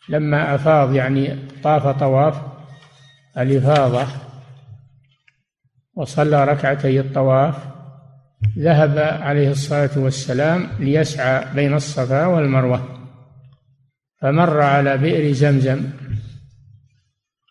[0.10, 2.36] لما أفاض يعني طاف طواف
[3.38, 4.08] الإفاضة
[6.02, 7.56] وصلى ركعتي الطواف
[8.58, 13.10] ذهب عليه الصلاة والسلام ليسعى بين الصفا والمروة
[14.22, 15.84] فمر على بئر زمزم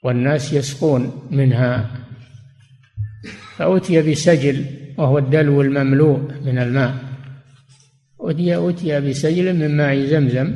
[0.03, 1.91] والناس يسقون منها
[3.57, 4.65] فأتي بسجل
[4.99, 6.95] وهو الدلو المملوء من الماء
[8.21, 10.55] أتي أتي بسجل من ماء زمزم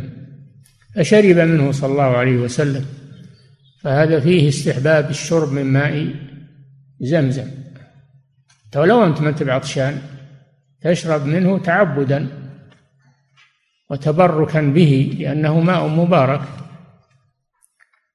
[0.95, 2.85] فشرب منه صلى الله عليه وسلم
[3.83, 6.15] فهذا فيه استحباب الشرب من ماء
[7.01, 7.64] زمزم.
[8.77, 10.03] ولو أنت ما أنت بعطشان
[10.81, 12.29] تشرب منه تعبدا
[13.91, 16.43] وتبركا به لأنه ماء مبارك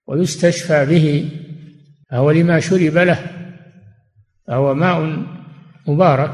[0.08, 1.32] ويستشفى به
[2.10, 3.20] فهو لما شرب له
[4.48, 5.24] فهو ماء
[5.88, 6.32] مبارك.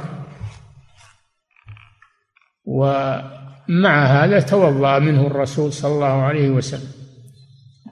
[2.66, 6.92] ومع هذا توضأ منه الرسول صلى الله عليه وسلم.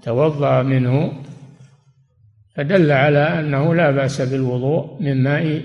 [0.03, 1.23] توضأ منه
[2.55, 5.61] فدل على أنه لا بأس بالوضوء من ماء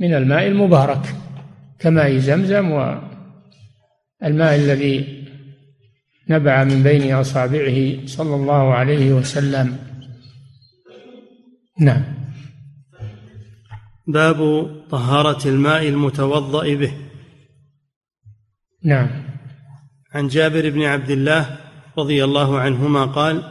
[0.00, 1.14] من الماء المبارك
[1.78, 5.24] كماء زمزم والماء الذي
[6.30, 9.76] نبع من بين أصابعه صلى الله عليه وسلم.
[11.80, 12.02] نعم.
[14.06, 16.92] باب طهارة الماء المتوضأ به.
[18.84, 19.08] نعم.
[20.12, 21.58] عن جابر بن عبد الله
[21.98, 23.42] رضي الله عنهما قال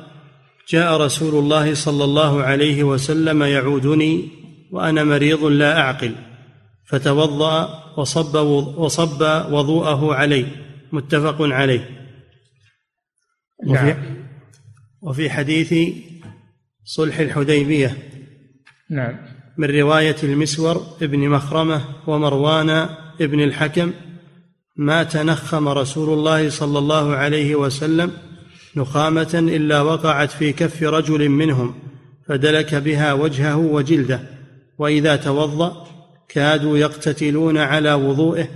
[0.69, 4.29] جاء رسول الله صلى الله عليه وسلم يعودني
[4.71, 6.28] وأنا مريض لا أعقل.
[6.89, 8.35] فتوضأ وصب
[8.77, 9.21] وصب
[9.51, 10.45] وضوءه علي
[10.91, 11.89] متفق عليه.
[13.65, 13.97] وفي, نعم.
[15.01, 15.93] وفي حديث
[16.85, 17.97] صلح الحديبية.
[18.89, 19.17] نعم.
[19.57, 22.69] من رواية المسور ابن مخرمة ومروان
[23.21, 23.91] ابن الحكم
[24.75, 28.11] ما تنخم رسول الله صلى الله عليه وسلم
[28.75, 31.75] نخامة إلا وقعت في كف رجل منهم
[32.27, 34.21] فدلك بها وجهه وجلده.
[34.77, 35.89] وإذا توضأ
[36.29, 38.47] كادوا يقتتلون على وضوئه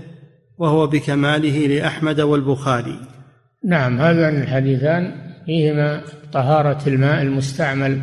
[0.57, 2.99] وهو بكماله لأحمد والبخاري.
[3.65, 6.01] نعم هذان الحديثان فيهما
[6.34, 8.01] طهارة الماء المستعمل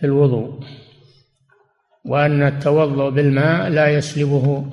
[0.00, 0.60] في الوضوء
[2.04, 4.72] وأن التوضؤ بالماء لا يسلبه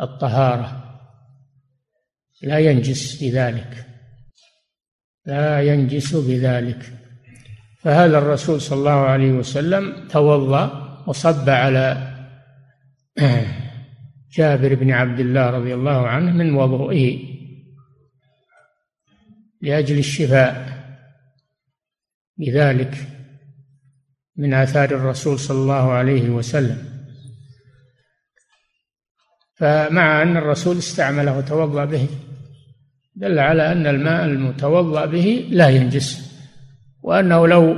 [0.00, 0.82] الطهارة
[2.42, 3.86] لا ينجس بذلك
[5.26, 6.92] لا ينجس بذلك.
[7.82, 12.11] فهذا الرسول صلى الله عليه وسلم توضأ وصب على
[14.36, 17.18] جابر بن عبد الله رضي الله عنه من وضوئه
[19.60, 20.72] لأجل الشفاء
[22.38, 23.08] بذلك
[24.36, 26.92] من آثار الرسول صلى الله عليه وسلم.
[29.62, 32.08] فمع أن الرسول استعمله وتوضأ به
[33.16, 36.32] دل على أن الماء المتوضأ به لا ينجس
[37.02, 37.76] وأنه لو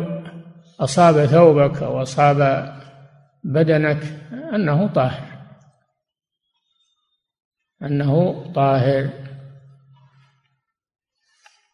[0.81, 2.41] أصاب ثوبك أو أصاب
[3.45, 4.03] بدنك
[4.55, 5.35] أنه طاهر.
[7.83, 9.11] أنه طاهر.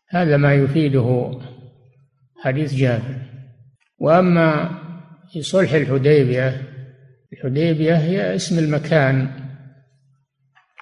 [0.08, 1.40] هذا ما يفيده
[2.44, 3.16] حديث جابر.
[3.98, 4.80] وأما
[5.32, 6.66] في صلح الحديبية
[7.32, 9.40] الحديبية هي اسم المكان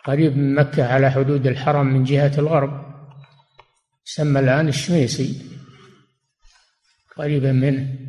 [0.05, 2.89] قريب من مكة على حدود الحرم من جهة الغرب.
[4.07, 5.43] يسمى الآن الشميسي
[7.17, 8.08] قريبا منه.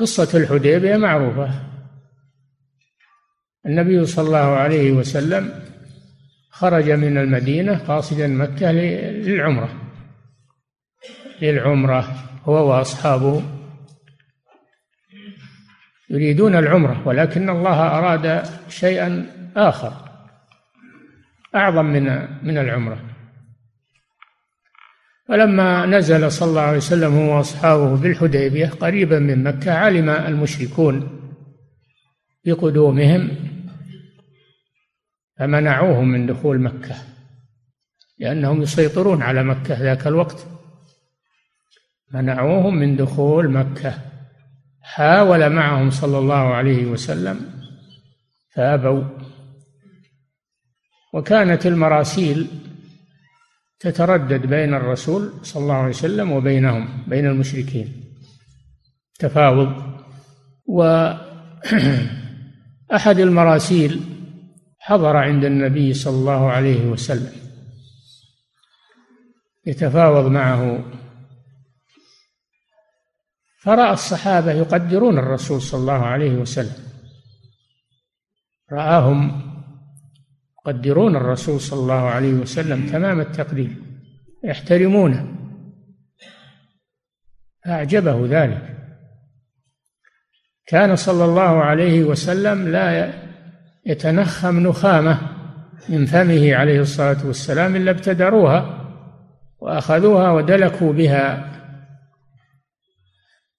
[0.00, 1.50] قصة الحديبية معروفة.
[3.66, 5.62] النبي صلى الله عليه وسلم
[6.50, 9.68] خرج من المدينة قاصدا مكة للعمرة.
[11.42, 12.00] للعمرة
[12.44, 13.42] هو وأصحابه
[16.10, 19.26] يريدون العمرة ولكن الله أراد شيئا
[19.56, 19.92] آخر
[21.54, 22.04] أعظم من
[22.42, 23.09] من العمرة.
[25.30, 31.20] فلما نزل صلى الله عليه وسلم هو وأصحابه بالحديبية قريبا من مكة علم المشركون
[32.44, 33.30] بقدومهم
[35.38, 36.96] فمنعوهم من دخول مكة
[38.18, 40.46] لأنهم يسيطرون على مكة ذاك الوقت.
[42.12, 43.94] منعوهم من دخول مكة.
[44.82, 47.40] حاول معهم صلى الله عليه وسلم
[48.54, 49.04] فأبوا.
[51.12, 52.46] وكانت المراسيل
[53.80, 58.14] تتردد بين الرسول صلى الله عليه وسلم وبينهم بين المشركين.
[59.18, 60.00] تفاوض.
[60.66, 61.18] وأحد
[63.26, 64.00] المراسيل
[64.78, 67.32] حضر عند النبي صلى الله عليه وسلم.
[69.66, 70.84] يتفاوض معه.
[73.62, 76.90] فرأى الصحابة يقدرون الرسول صلى الله عليه وسلم.
[78.72, 79.49] رآهم
[80.66, 83.70] يقدرون الرسول صلى الله عليه وسلم تمام التقدير
[84.44, 85.26] يحترمونه.
[87.66, 88.76] أعجبه ذلك.
[90.66, 93.12] كان صلى الله عليه وسلم لا
[93.86, 95.18] يتنخم نخامة
[95.88, 98.86] من فمه عليه الصلاة والسلام إلا ابتدروها
[99.58, 101.50] وأخذوها ودلكوا بها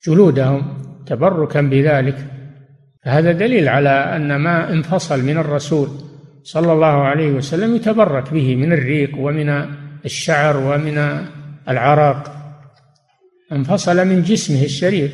[0.07, 2.27] جلودهم تبركا بذلك.
[3.05, 6.10] فهذا دليل على أن ما انفصل من الرسول
[6.43, 9.65] صلى الله عليه وسلم يتبرك به من الريق ومن
[10.05, 11.25] الشعر ومن
[11.69, 12.37] العراق
[13.51, 15.11] انفصل من جسمه الشريف.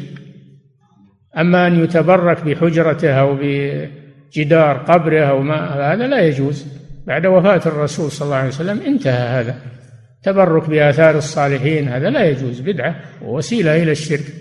[1.37, 6.65] أما أن يتبرك بحجرته أو بجدار قبره أو ما هذا لا يجوز.
[7.07, 9.61] بعد وفاة الرسول صلى الله عليه وسلم انتهى هذا.
[10.23, 12.59] تبرك بآثار الصالحين هذا لا يجوز.
[12.59, 14.33] بدعة ووسيلة إلى الشرك.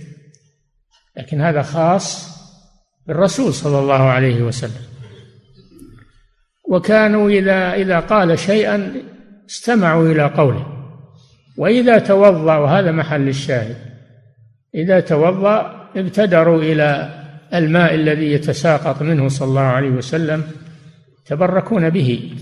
[1.16, 2.36] لكن هذا خاص
[3.06, 4.95] بالرسول صلى الله عليه وسلم.
[6.68, 9.02] وكانوا إذا إذا قال شيئا
[9.50, 10.66] استمعوا إلى قوله.
[11.58, 13.76] وإذا توضأ وهذا محل الشاهد
[14.74, 17.10] إذا توضأ ابتدروا إلى
[17.54, 20.44] الماء الذي يتساقط منه صلى الله عليه وسلم
[21.20, 22.34] يتبركون به.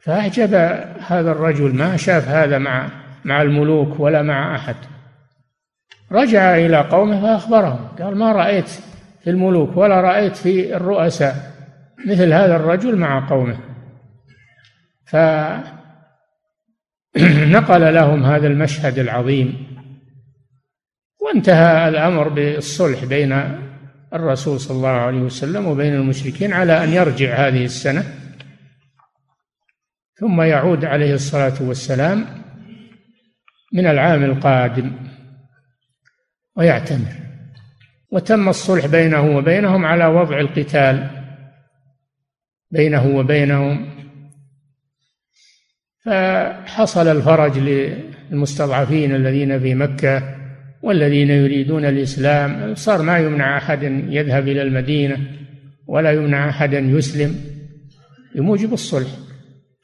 [0.00, 0.54] فأعجب
[1.06, 2.88] هذا الرجل ما شاف هذا مع
[3.24, 4.76] مع الملوك ولا مع أحد.
[6.12, 8.70] رجع إلى قومه فأخبرهم قال ما رأيت
[9.24, 11.52] في الملوك ولا رأيت في الرؤساء.
[12.06, 13.58] مثل هذا الرجل مع قومه.
[15.06, 15.64] فنقل
[17.98, 19.66] لهم هذا المشهد العظيم.
[21.20, 23.58] وانتهى الأمر بالصلح بين
[24.14, 28.04] الرسول صلى الله عليه وسلم وبين المشركين على أن يرجع هذه السنة.
[30.14, 32.26] ثم يعود عليه الصلاة والسلام
[33.72, 34.92] من العام القادم
[36.56, 37.31] ويعتمر.
[38.12, 41.10] وتم الصلح بينه وبينهم على وضع القتال
[42.70, 43.88] بينه وبينهم.
[46.04, 50.34] فحصل الفرج للمستضعفين الذين في مكة
[50.82, 52.74] والذين يريدون الإسلام.
[52.74, 55.18] صار ما يمنع أحد يذهب إلى المدينة
[55.86, 57.34] ولا يمنع أحد يسلم
[58.34, 59.10] بموجب الصلح.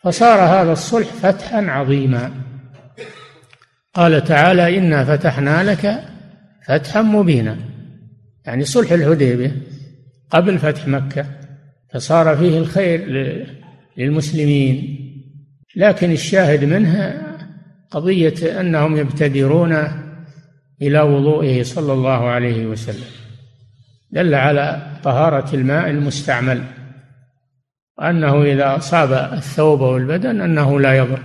[0.03, 2.33] فصار هذا الصلح فتحا عظيما.
[3.95, 6.01] قال تعالى إنا فتحنا لك
[6.67, 7.57] فتحا مبينا
[8.49, 9.57] يعني صلح الحديبية
[10.31, 11.27] قبل فتح مكة
[11.93, 13.05] فصار فيه الخير
[13.97, 14.99] للمسلمين.
[15.77, 17.37] لكن الشاهد منها
[17.91, 19.77] قضية أنهم يبتدرون
[20.83, 23.07] إلى وضوئه صلى الله عليه وسلم
[24.11, 26.65] دل على طهارة الماء المستعمل
[27.99, 31.23] وأنه إذا أصاب الثوب والبدن أنه لا يضر.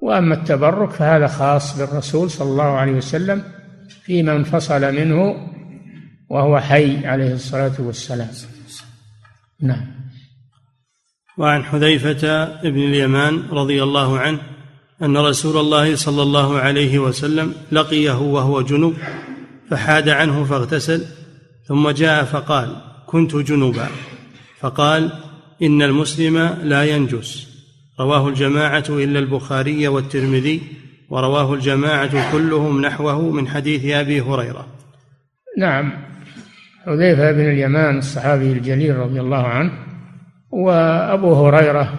[0.00, 3.42] وأما التبرك فهذا خاص بالرسول صلى الله عليه وسلم
[3.88, 5.51] فيما انفصل منه
[6.32, 8.30] وهو حي عليه الصلاة والسلام.
[9.60, 9.86] نعم.
[11.38, 14.38] وعن حذيفة بن اليمان رضي الله عنه
[15.02, 18.94] أن رسول الله صلى الله عليه وسلم لقيه وهو جنب
[19.70, 21.04] فحاد عنه فاغتسل
[21.64, 22.76] ثم جاء فقال
[23.06, 23.86] كنت جنبا
[24.60, 25.12] فقال
[25.62, 27.48] إن المسلم لا ينجس
[28.00, 30.60] رواه الجماعة إلا البخاري والترمذي
[31.10, 34.66] ورواه الجماعة كلهم نحوه من حديث أبي هريرة.
[35.58, 36.11] نعم.
[36.86, 39.72] حذيفة بن اليمان الصحابي الجليل رضي الله عنه
[40.50, 41.98] وأبو هريرة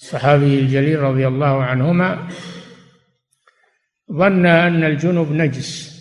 [0.00, 2.28] الصحابي الجليل رضي الله عنهما
[4.12, 5.98] ظن أن الجنوب نجس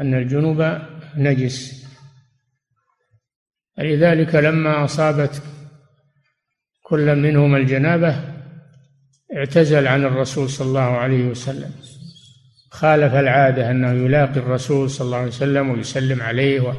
[0.00, 0.78] أن الجنوب
[1.16, 1.86] نجس.
[3.78, 5.42] لذلك لما أصابت
[6.82, 8.24] كل منهما الجنابة
[9.36, 11.72] اعتزل عن الرسول صلى الله عليه وسلم.
[12.70, 16.74] خالف العادة أنه يلاقي الرسول صلى الله عليه وسلم ويسلم عليه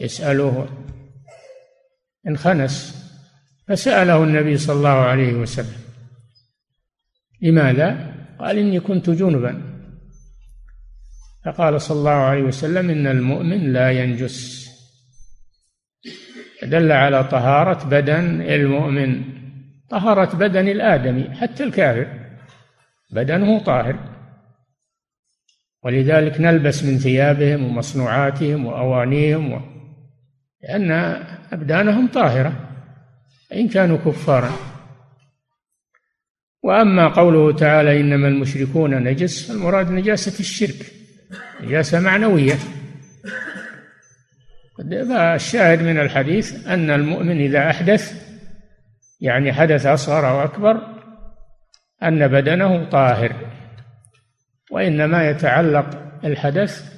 [0.00, 0.68] ويسأله.
[2.28, 3.04] انخنس
[3.68, 5.80] فسأله النبي صلى الله عليه وسلم
[7.42, 9.62] لماذا؟ قال إني كنت جنبا.
[11.44, 14.68] فقال صلى الله عليه وسلم إن المؤمن لا ينجس.
[16.62, 19.24] دل على طهارة بدن المؤمن
[19.90, 22.06] طهارة بدن الآدمي حتى الكافر
[23.10, 24.13] بدنه طاهر.
[25.84, 29.60] ولذلك نلبس من ثيابهم ومصنوعاتهم وأوانيهم و...
[30.62, 30.90] لأن
[31.52, 32.52] أبدانهم طاهرة
[33.52, 34.52] إن كانوا كفارا.
[36.62, 40.92] وأما قوله تعالى إنما المشركون نجس المراد نجاسة الشرك
[41.60, 42.54] نجاسة معنوية.
[44.78, 48.24] فالشاهد من الحديث أن المؤمن إذا أحدث
[49.20, 50.80] يعني حدث أصغر أو أكبر
[52.02, 53.32] أن بدنه طاهر.
[54.74, 55.86] وإنما يتعلق
[56.24, 56.92] الحدث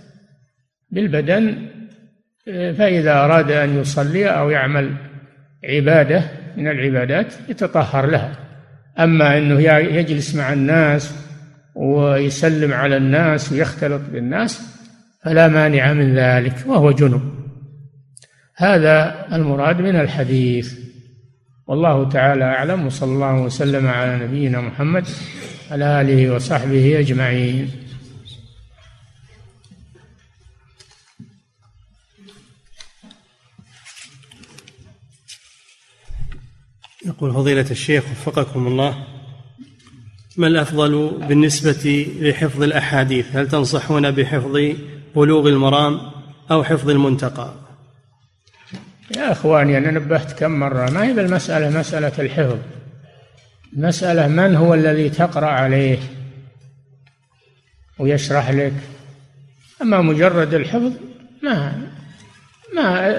[0.90, 1.68] بالبدن
[2.46, 4.96] فإذا أراد أن يصلي أو يعمل
[5.64, 6.22] عبادة
[6.56, 8.32] من العبادات يتطهر لها.
[8.98, 11.14] أما أنه يجلس مع الناس
[11.74, 14.60] ويسلم على الناس ويختلط بالناس
[15.24, 17.22] فلا مانع من ذلك وهو جنب.
[18.56, 20.78] هذا المراد من الحديث.
[21.66, 25.04] والله تعالى أعلم وصلى الله وسلم على نبينا محمد
[25.70, 27.70] على آله وصحبه أجمعين.
[37.06, 39.06] يقول فضيلة الشيخ وفقكم الله
[40.36, 44.74] ما الأفضل بالنسبة لحفظ الأحاديث؟ هل تنصحون بحفظ
[45.16, 46.00] بلوغ المرام
[46.50, 47.54] أو حفظ المنتقى؟
[49.16, 52.58] يا إخواني أنا نبهت كم مرة ما هي بالمسألة؟ مسألة الحفظ.
[53.76, 55.98] مسألة من هو الذي تقرأ عليه
[57.98, 58.72] ويشرح لك؟
[59.82, 60.92] أما مجرد الحفظ
[61.42, 61.82] ما
[62.74, 63.10] ما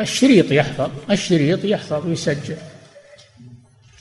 [0.00, 2.56] الشريط يحفظ الشريط يحفظ ويسجل.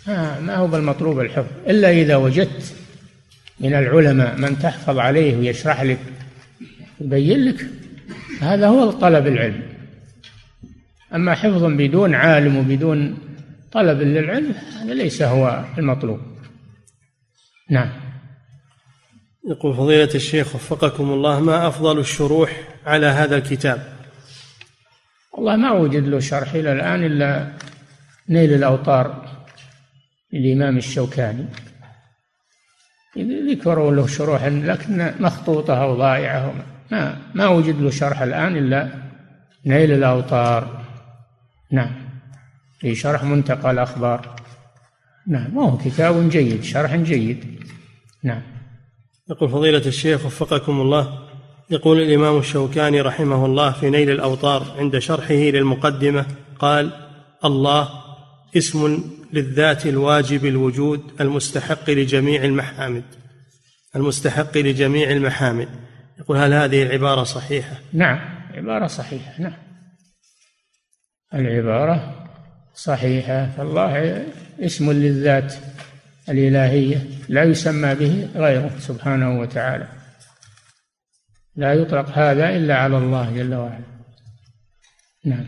[0.08, 2.74] ما, ما هو بالمطلوب الحفظ إلا إذا وجدت
[3.60, 6.00] من العلماء من تحفظ عليه ويشرح لك
[7.02, 7.66] يبين لك
[8.42, 9.62] هذا هو طلب العلم.
[11.16, 13.18] أما حفظ بدون عالم وبدون
[13.72, 16.20] طلب للعلم هذا ليس هو المطلوب.
[17.70, 17.90] نعم.
[19.50, 23.98] يقول فضيلة الشيخ وفقكم الله ما أفضل الشروح على هذا الكتاب؟
[25.34, 27.54] والله ما وجد له شرح إلى الآن إلا
[28.30, 29.30] نيل الأوطار
[30.34, 31.46] للإمام الشوكاني.
[33.50, 36.54] ذكروا له شروح لكن مخطوطة أو ضائعة
[36.92, 38.90] ما ما وجد له شرح الآن إلا
[39.66, 40.86] نيل الأوطار.
[41.72, 42.01] نعم.
[42.82, 44.36] في شرح منتقى الأخبار.
[45.28, 47.46] نعم وهو كتاب جيد شرح جيد.
[48.24, 48.42] نعم.
[49.30, 51.28] يقول فضيلة الشيخ وفقكم الله
[51.70, 56.26] يقول الإمام الشوكاني رحمه الله في نيل الأوطار عند شرحه للمقدمة
[56.60, 56.92] قال
[57.46, 57.90] الله
[58.58, 59.04] اسم
[59.34, 63.04] للذات الواجب الوجود المستحق لجميع المحامد.
[63.96, 65.70] المستحق لجميع المحامد.
[66.20, 68.20] يقول هل هذه العبارة صحيحة؟ نعم
[68.54, 69.58] عبارة صحيحة نعم.
[71.34, 72.21] العبارة
[72.76, 73.50] صحيحة.
[73.58, 74.24] فالله
[74.60, 75.54] اسم للذات
[76.30, 79.88] الإلهية لا يسمى به غيره سبحانه وتعالى.
[81.56, 83.92] لا يطلق هذا إلا على الله جل وعلا.
[85.26, 85.46] نعم.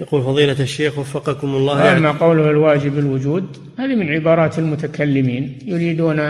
[0.00, 1.96] يقول فضيلة الشيخ وفقكم الله.
[1.96, 6.20] أما قوله الواجب الوجود هذه من عبارات المتكلمين يريدون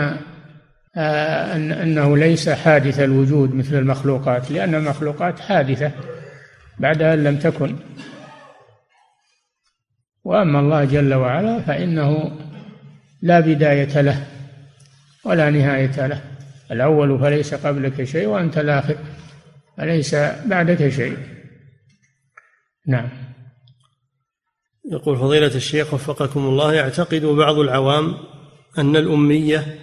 [0.95, 5.91] آه، أن أنه ليس حادث الوجود مثل المخلوقات لأن المخلوقات حادثة
[6.79, 7.75] بعد أن لم تكن.
[10.23, 12.39] وأما الله جل وعلا فإنه
[13.21, 14.27] لا بداية له
[15.23, 16.21] ولا نهاية له.
[16.71, 18.95] الأول فليس قبلك شيء وأنت الآخر
[19.77, 20.15] فليس
[20.45, 21.17] بعدك شيء.
[22.87, 23.09] نعم.
[24.91, 28.13] يقول فضيلة الشيخ وفقكم الله يعتقد بعض العوام
[28.77, 29.79] أن الأمية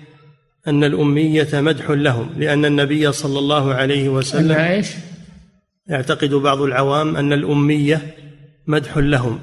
[0.68, 4.94] أن الأمية مدح لهم لأن النبي صلى الله عليه وسلم أن إيش؟
[5.86, 8.00] يعتقد بعض العوام أن الأمية
[8.66, 9.40] مدح لهم.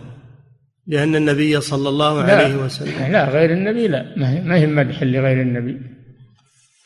[0.87, 2.37] لأن النبي صلى الله لا.
[2.37, 3.11] عليه وسلم.
[3.11, 4.17] لا غير النبي لا.
[4.17, 5.81] ما هي مدح لغير النبي.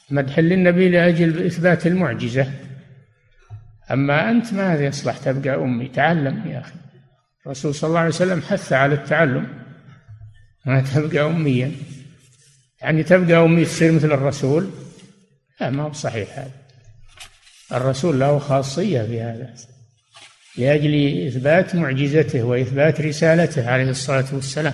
[0.09, 2.51] مدح للنبي لأجل إثبات المعجزة.
[3.91, 5.87] أما أنت ما يصلح تبقى أمي.
[5.87, 6.73] تعلم يا أخي.
[7.45, 9.47] الرسول صلى الله عليه وسلم حث على التعلم.
[10.65, 11.71] ما تبقى أميا.
[12.81, 14.69] يعني تبقى أمي تصير مثل الرسول؟
[15.61, 16.51] لا ما هو صحيح هذا.
[17.71, 19.53] الرسول له خاصية في هذا.
[20.57, 24.73] لأجل إثبات معجزته وإثبات رسالته عليه الصلاة والسلام.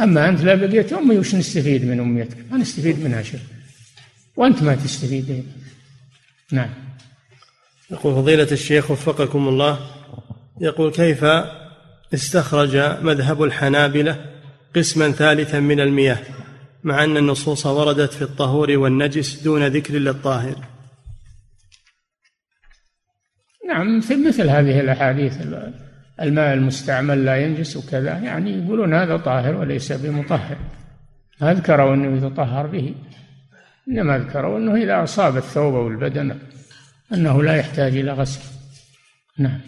[0.00, 3.40] أما أنت لا بقيت أمي وش نستفيد من أميتك؟ ما نستفيد منها شيء.
[4.36, 5.46] وأنت ما تستفيد.
[6.52, 6.70] نعم.
[7.90, 9.78] يقول فضيلة الشيخ وفقكم الله
[10.60, 11.24] يقول كيف
[12.14, 14.24] استخرج مذهب الحنابلة
[14.76, 16.18] قسما ثالثا من المياه
[16.84, 20.71] مع أن النصوص وردت في الطهور والنجس دون ذكر للطاهر
[23.68, 25.40] نعم في مثل هذه الأحاديث
[26.20, 28.18] الماء المستعمل لا ينجس وكذا.
[28.18, 30.56] يعني يقولون هذا طاهر وليس بمطهر.
[31.40, 32.94] ما ذكروا أنه يتطهر به.
[33.88, 36.38] إنما ذكروا أنه إذا أصاب الثوب والبدن
[37.12, 38.40] أنه لا يحتاج إلى غسل.
[39.38, 39.60] نعم.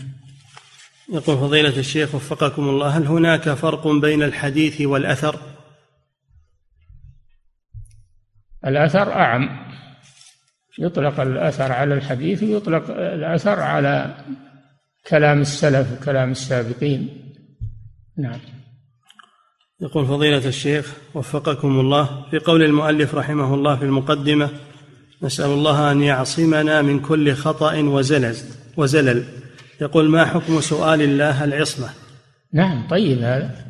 [1.12, 5.40] يقول فضيلة الشيخ وفقكم الله هل هناك فرق بين الحديث والأثر؟
[8.66, 9.63] الأثر أعم.
[10.78, 14.14] يطلق الأثر على الحديث ويطلق الأثر على
[15.08, 17.08] كلام السلف وكلام السابقين.
[18.18, 18.38] نعم.
[19.80, 24.50] يقول فضيلة الشيخ وفقكم الله في قول المؤلف رحمه الله في المقدمة
[25.22, 28.36] نسأل الله أن يعصمنا من كل خطأ وزلل
[28.76, 29.24] وزلل.
[29.80, 31.88] يقول ما حكم سؤال الله العصمة؟
[32.52, 33.64] نعم طيب هذا.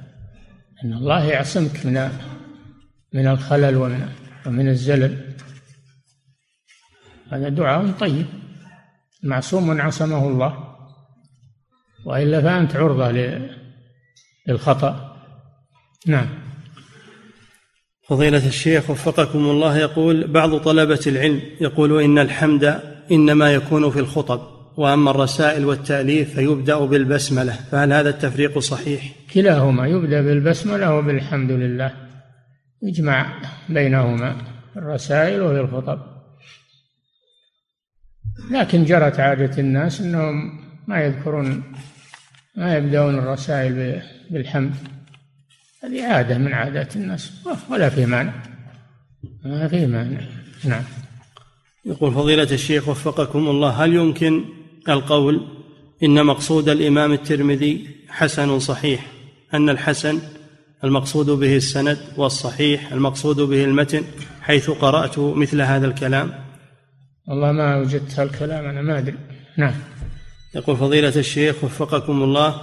[0.84, 2.10] أن الله يعصمك من
[3.12, 4.08] من الخلل ومن
[4.46, 5.33] ومن الزلل.
[7.30, 8.26] هذا دعاء طيب.
[9.22, 10.74] معصوم عصمه الله.
[12.06, 13.38] وإلا فأنت عرضة
[14.48, 15.16] للخطأ.
[16.06, 16.26] نعم.
[18.08, 22.80] فضيلة الشيخ وفقكم الله يقول بعض طلبة العلم يقول إن الحمد
[23.12, 24.40] إنما يكون في الخطب
[24.76, 31.92] وأما الرسائل والتأليف فيبدأ بالبسملة فهل هذا التفريق صحيح؟ كلاهما يبدأ بالبسملة وبالحمد لله.
[32.82, 33.26] يجمع
[33.68, 34.36] بينهما
[34.76, 36.13] الرسائل وفي الخطب.
[38.50, 41.62] لكن جرت عادة الناس أنهم ما يذكرون
[42.56, 44.74] ما يبدأون الرسائل بالحمد.
[45.84, 47.32] هذه عادة من عادات الناس
[47.70, 48.32] ولا في مانع.
[49.44, 50.20] ما في مانع.
[50.64, 50.82] نعم.
[51.84, 54.44] يقول فضيلة الشيخ وفقكم الله هل يمكن
[54.88, 55.46] القول
[56.02, 59.06] إن مقصود الإمام الترمذي حسن صحيح؟
[59.54, 60.18] أن الحسن
[60.84, 64.02] المقصود به السند والصحيح المقصود به المتن
[64.42, 66.43] حيث قرأت مثل هذا الكلام؟
[67.28, 69.18] والله ما وجدت هالكلام أنا ما أدري.
[69.56, 69.74] نعم.
[70.54, 72.62] يقول فضيلة الشيخ وفقكم الله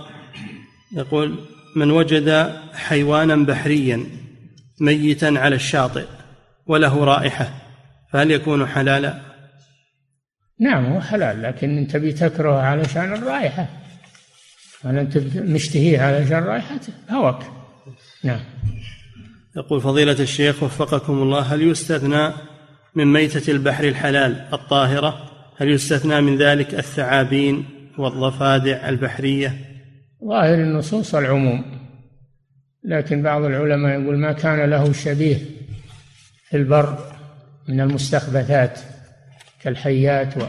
[0.94, 1.40] يقول
[1.76, 4.06] من وجد حيوانا بحريا
[4.80, 6.06] ميتا على الشاطئ
[6.66, 7.54] وله رائحة
[8.14, 9.22] فهل يكون حلالا؟
[10.60, 13.68] نعم هو حلال لكن انت بتكره علشان الرائحة.
[14.86, 17.52] هل أنت مشتهيه علشان رائحته؟ هواك.
[18.24, 18.40] نعم.
[19.58, 22.32] يقول فضيلة الشيخ وفقكم الله هل يستثنى
[22.96, 27.66] من ميتة البحر الحلال الطاهرة هل يستثنى من ذلك الثعابين
[27.98, 29.56] والضفادع البحرية؟
[30.26, 31.82] ظاهر النصوص العموم
[32.84, 35.38] لكن بعض العلماء يقول ما كان له شبيه
[36.50, 36.98] في البر
[37.68, 38.80] من المستخبثات
[39.62, 40.42] كالحيات و...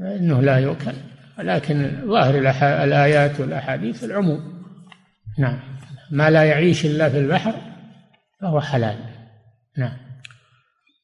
[0.00, 0.92] إنه لا يؤكل.
[1.38, 2.38] ولكن ظاهر
[2.84, 4.64] الآيات والأحاديث العموم.
[5.38, 5.58] نعم.
[6.10, 7.54] ما لا يعيش إلا في البحر
[8.40, 8.96] فهو حلال.
[9.76, 10.03] نعم.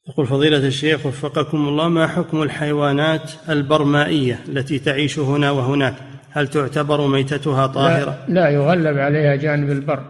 [0.08, 5.94] يقول فضيلة الشيخ وفقكم الله ما حكم الحيوانات البرمائية التي تعيش هنا وهناك
[6.30, 10.04] هل تعتبر ميتتها طاهرة؟ لا, لا يغلب عليها جانب البر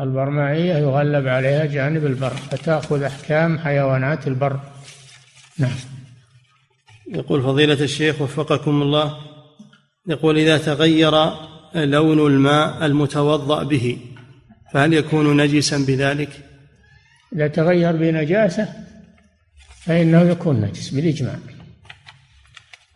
[0.00, 4.60] البرمائية يغلب عليها جانب البر فتأخذ أحكام حيوانات البر
[5.58, 5.76] نعم
[7.08, 9.16] يقول فضيلة الشيخ وفقكم الله
[10.08, 11.12] يقول إذا تغير
[11.74, 13.98] لون الماء المتوضأ به
[14.72, 16.51] فهل يكون نجسا بذلك؟
[17.34, 18.68] إذا تغير بنجاسة
[19.84, 21.34] فإنه يكون نجس بالإجماع.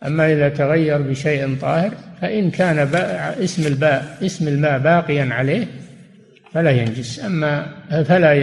[0.05, 2.95] أما إذا تغير بشيء طاهر فإن كان
[3.43, 5.67] اسم الباء اسم الماء باقيا عليه
[6.53, 7.19] فلا ينجس.
[7.19, 8.33] أما فلا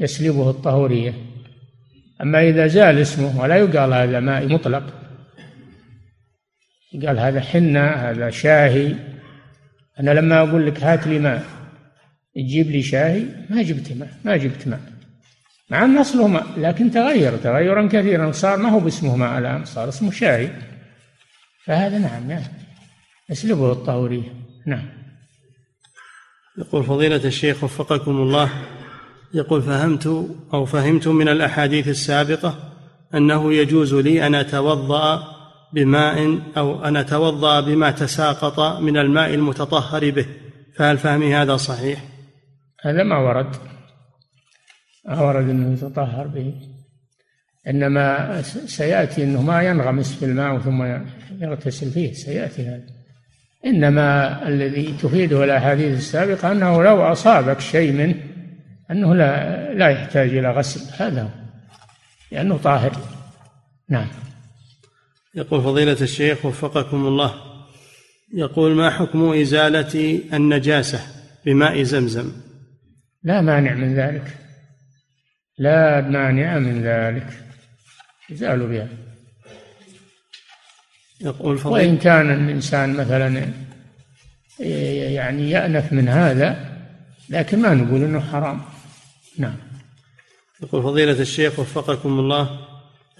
[0.00, 1.14] يسلبه الطهورية.
[2.22, 4.94] أما إذا زال اسمه ولا يقال هذا ماء مطلق
[7.06, 8.94] قال هذا حنة هذا شاهي.
[10.00, 11.44] أنا لما أقول لك هات لي ماء
[12.34, 14.80] تجيب لي شاهي ما جبت ماء ما جبت ماء.
[15.70, 19.88] مع أن أصله ماء لكن تغير تغيرا كثيرا صار ما هو باسمه ماء الآن صار
[19.88, 20.50] اسمه شاهي.
[21.64, 22.42] فهذا نعم نعم
[23.30, 24.34] يسلبه الطهورية
[24.66, 24.88] نعم.
[26.58, 28.50] يقول فضيلة الشيخ وفقكم الله
[29.34, 30.06] يقول فهمت
[30.54, 32.72] أو فهمت من الأحاديث السابقة
[33.14, 35.22] أنه يجوز لي أن أتوضأ
[35.72, 40.26] بماء أو أن أتوضأ بما تساقط من الماء المتطهر به.
[40.76, 42.04] فهل فهمي هذا صحيح؟
[42.84, 43.56] هذا ما ورد.
[45.08, 46.54] ما ورد أنه يتطهر به.
[47.68, 51.02] إنما سيأتي أنه ما ينغمس في الماء ثم
[51.40, 52.12] يغتسل فيه.
[52.12, 52.86] سيأتي هذا.
[53.66, 58.14] إنما الذي تفيده الأحاديث السابقة أنه لو أصابك شيء منه
[58.90, 61.04] أنه لا لا يحتاج إلى غسل.
[61.04, 61.28] هذا هو.
[62.32, 62.96] لأنه طاهر.
[63.88, 64.08] نعم.
[65.34, 67.34] يقول فضيلة الشيخ وفقكم الله.
[68.34, 71.00] يقول ما حكم إزالة النجاسة
[71.44, 72.32] بماء زمزم؟
[73.22, 74.45] لا مانع من ذلك.
[75.58, 77.26] لا مانع من ذلك.
[78.30, 78.88] يزال بها.
[81.20, 83.52] يقول فضيلة وإن كان الإنسان مثلا
[84.58, 86.76] يعني يأنف من هذا
[87.30, 88.60] لكن ما نقول أنه حرام.
[89.38, 89.56] نعم.
[90.62, 92.58] يقول فضيلة الشيخ وفقكم الله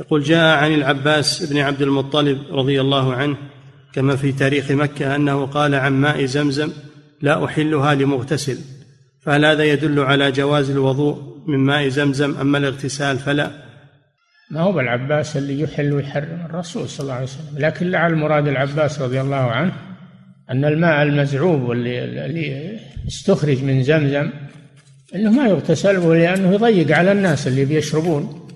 [0.01, 3.37] يقول جاء عن العباس بن عبد المطلب رضي الله عنه
[3.93, 6.73] كما في تاريخ مكة أنه قال عن ماء زمزم
[7.21, 8.59] لا أحلها لمغتسل
[9.21, 13.51] فهل هذا يدل على جواز الوضوء؟ من ماء زمزم أما الاغتسال فلا.
[14.51, 17.59] ما هو العباس اللي يحل ويحرم؟ الرسول صلى الله عليه وسلم.
[17.59, 19.73] لكن لعل المراد العباس رضي الله عنه
[20.51, 22.79] أن الماء المزعوب واللي اللي
[23.09, 24.31] استخرج من زمزم
[25.15, 28.49] إنه ما يغتسل به لأنه يضيق على الناس اللي بيشربون.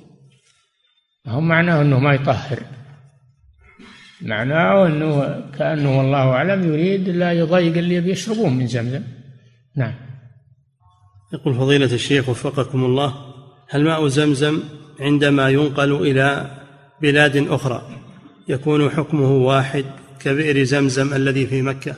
[1.27, 2.63] هم معناه إنه ما يطهر.
[4.23, 9.03] معناه إنه كأنه والله أعلم يريد لا يضيق اللي بيشربون من زمزم.
[9.77, 10.10] نعم.
[11.33, 13.15] يقول فضيلة الشيخ وفقكم الله
[13.69, 14.63] هل ماء زمزم
[15.01, 16.51] عندما ينقل إلى
[17.03, 17.83] بلاد أخرى
[18.49, 19.85] يكون حكمه واحد
[20.21, 21.95] كبئر زمزم الذي في مكة؟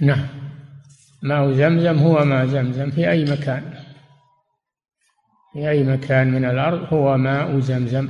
[0.00, 0.26] نعم.
[1.22, 3.62] ماء زمزم هو ماء زمزم في أي مكان.
[5.52, 8.08] في أي مكان من الأرض هو ماء زمزم.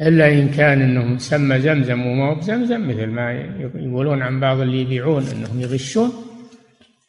[0.00, 3.32] إلا إن كان أنه مسمى زمزم وما هو بزمزم مثل ما
[3.74, 6.12] يقولون عن بعض اللي يبيعون أنهم يغشون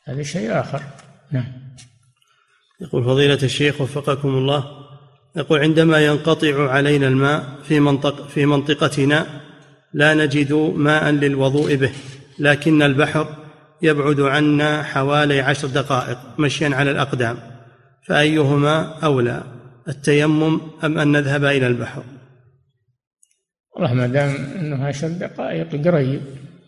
[0.07, 0.81] هذا شيء آخر.
[1.31, 1.58] نعم.
[2.81, 4.65] يقول فضيلة الشيخ وفقكم الله
[5.35, 9.25] يقول عندما ينقطع علينا الماء في منطق في منطقتنا
[9.93, 11.91] لا نجد ماء للوضوء به
[12.39, 13.27] لكن البحر
[13.81, 17.37] يبعد عنا حوالي عشر دقائق مشيا على الأقدام
[18.07, 19.43] فأيهما أولى
[19.87, 22.03] التيمم أم أن نذهب إلى البحر؟
[23.75, 26.21] والله ما دام أنه عشر دقائق قريب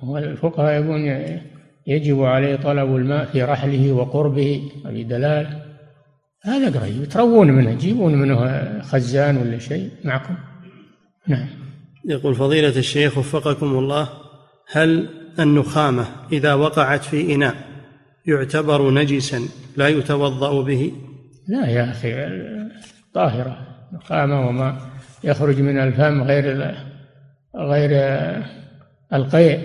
[0.03, 1.39] والفقهاء يقولون
[1.87, 5.60] يجب عليه طلب الماء في رحله وقربه هذه دلالة.
[6.43, 7.09] هذا قريب.
[7.09, 10.35] تروون منه تجيبون منه خزان ولا شيء معكم.
[11.27, 11.47] نعم.
[12.05, 14.09] يقول فضيلة الشيخ وفقكم الله
[14.71, 17.55] هل النخامة إذا وقعت في إناء
[18.25, 19.39] يعتبر نجسا
[19.77, 20.91] لا يتوضأ به؟
[21.47, 22.13] لا يا أخي
[23.13, 23.67] طاهرة.
[23.93, 24.77] نخامة وما
[25.23, 26.75] يخرج من الفم غير
[27.55, 27.89] غير
[29.13, 29.59] القيء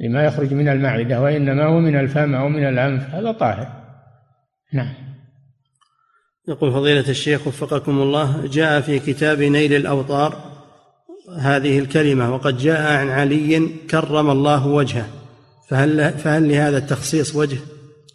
[0.00, 3.14] لما يخرج من المعدة وإنما هو من الفم أو من الأنف.
[3.14, 3.68] هذا طاهر.
[4.72, 4.94] نعم.
[6.48, 10.52] يقول فضيلة الشيخ وفقكم الله جاء في كتاب نيل الأوطار
[11.38, 15.06] هذه الكلمة وقد جاء عن علي كرم الله وجهه.
[15.68, 17.56] فهل فهل لهذا التخصيص وجه؟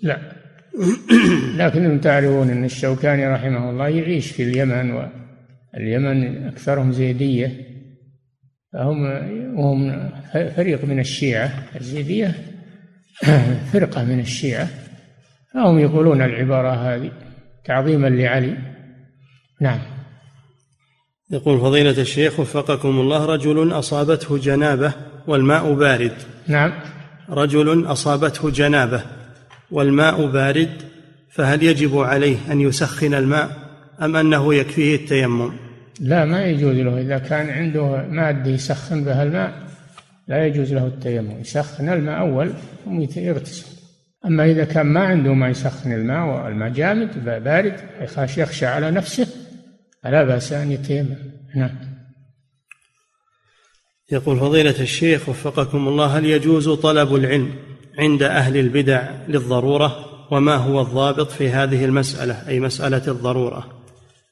[0.01, 0.19] لا.
[1.59, 7.67] لكنهم تعرفون أن الشوكاني رحمه الله يعيش في اليمن واليمن أكثرهم زيدية.
[8.73, 9.03] فهم
[9.59, 10.09] وهم
[10.55, 11.63] فريق من الشيعة.
[11.75, 12.35] الزيدية
[13.73, 14.67] فرقة من الشيعة.
[15.53, 17.26] فهم يقولون العبارة هذه.
[17.67, 18.57] تعظيما لعلي.
[19.61, 19.79] نعم.
[21.31, 24.93] يقول فضيلة الشيخ وفقكم الله رجل أصابته جنابة
[25.27, 26.13] والماء بارد.
[26.47, 26.73] نعم.
[27.29, 29.01] رجل أصابته جنابة
[29.71, 30.69] والماء بارد
[31.29, 33.49] فهل يجب عليه أن يسخن الماء
[34.01, 35.53] أم أنه يكفيه التيمم؟
[35.99, 37.01] لا ما يجوز له.
[37.01, 39.53] إذا كان عنده مادة يسخن بها الماء
[40.27, 41.39] لا يجوز له التيمم.
[41.39, 42.53] يسخن الماء أول
[42.85, 43.76] ثم يغتسل
[44.27, 47.79] أما إذا كان ما عنده ما يسخن الماء والماء جامد بارد
[48.37, 49.27] يخشى على نفسه
[50.03, 51.15] فلا بأس أن يتيمم.
[51.55, 51.69] نعم.
[54.11, 57.55] يقول فضيلة الشيخ وفقكم الله هل يجوز طلب العلم
[57.99, 63.83] عند أهل البدع للضرورة؟ وما هو الضابط في هذه المسألة أي مسألة الضرورة؟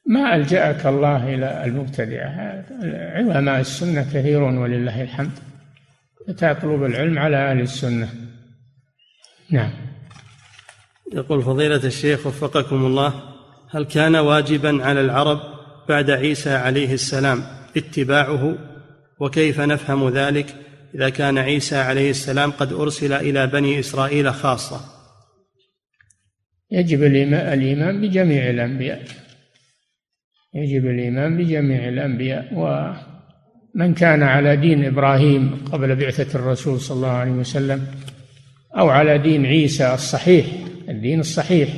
[0.06, 2.64] ما ألجأك الله إلى المبتدعة
[3.14, 5.30] علماء السنة كثيرون ولله الحمد.
[6.28, 8.08] فتطلب العلم على أهل السنة.
[9.50, 9.85] نعم.
[11.12, 13.14] يقول فضيلة الشيخ وفقكم الله
[13.70, 15.40] هل كان واجبا على العرب
[15.88, 17.42] بعد عيسى عليه السلام
[17.76, 18.58] اتباعه؟
[19.20, 20.46] وكيف نفهم ذلك
[20.94, 24.80] إذا كان عيسى عليه السلام قد أرسل إلى بني إسرائيل خاصة؟
[26.70, 29.04] يجب الإيمان بجميع الأنبياء.
[30.54, 32.48] يجب الإيمان بجميع الأنبياء.
[32.54, 37.86] ومن كان على دين إبراهيم قبل بعثة الرسول صلى الله عليه وسلم
[38.78, 41.68] أو على دين عيسى الصحيح الدين الصحيح.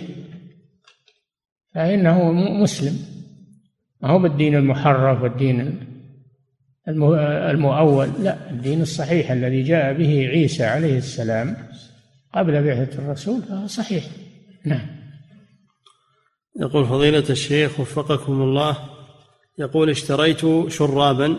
[1.75, 2.99] فإنه مسلم.
[4.03, 5.81] ما هو بالدين المحرف والدين
[6.89, 8.09] المؤول.
[8.23, 11.57] لا الدين الصحيح الذي جاء به عيسى عليه السلام
[12.35, 14.05] قبل بعثة الرسول فهو صحيح.
[14.65, 14.87] نعم.
[16.61, 18.79] يقول فضيلة الشيخ وفقكم الله
[19.59, 21.37] يقول اشتريت شرابا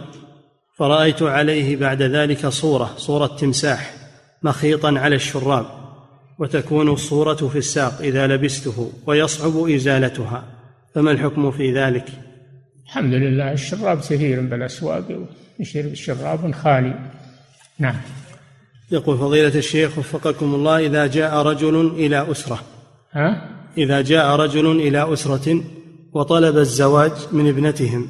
[0.77, 3.93] فرأيت عليه بعد ذلك صورة صورة تمساح
[4.43, 5.78] مخيطا على الشراب.
[6.39, 10.43] وتكون الصورة في الساق إذا لبسته ويصعب إزالتها
[10.95, 12.05] فما الحكم في ذلك؟
[12.85, 15.27] الحمد لله الشراب كثير بالأسواق
[15.59, 16.93] يشرب شراب خالي
[17.79, 17.95] نعم
[18.91, 22.59] يقول فضيلة الشيخ وفقكم الله إذا جاء رجل إلى أسرة
[23.11, 25.63] ها؟ إذا جاء رجل إلى أسرة
[26.13, 28.07] وطلب الزواج من ابنتهم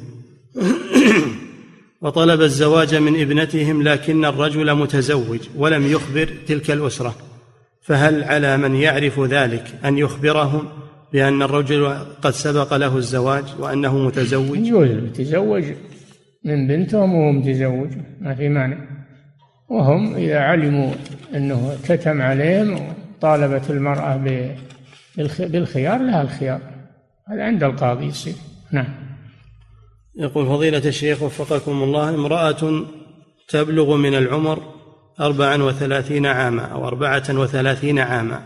[2.02, 7.14] وطلب الزواج من ابنتهم لكن الرجل متزوج ولم يخبر تلك الأسرة
[7.82, 10.68] فهل على من يعرف ذلك أن يخبرهم
[11.12, 11.88] بأن الرجل
[12.22, 15.64] قد سبق له الزواج وأنه متزوج؟ يجوز يتزوج
[16.44, 17.90] من بنتهم وهو متزوج
[18.20, 18.76] ما في مانع.
[19.68, 20.92] وهم إذا علموا
[21.34, 24.16] أنه كتم عليهم طالبت المرأة
[25.38, 26.60] بالخيار لها الخيار.
[27.28, 28.34] هذا عند القاضي يصير.
[28.72, 28.94] نعم.
[30.16, 32.84] يقول فضيلة الشيخ وفقكم الله امرأة
[33.48, 34.62] تبلغ من العمر
[35.20, 38.42] أربعا وثلاثين عاما أو أربعة وثلاثين عاما.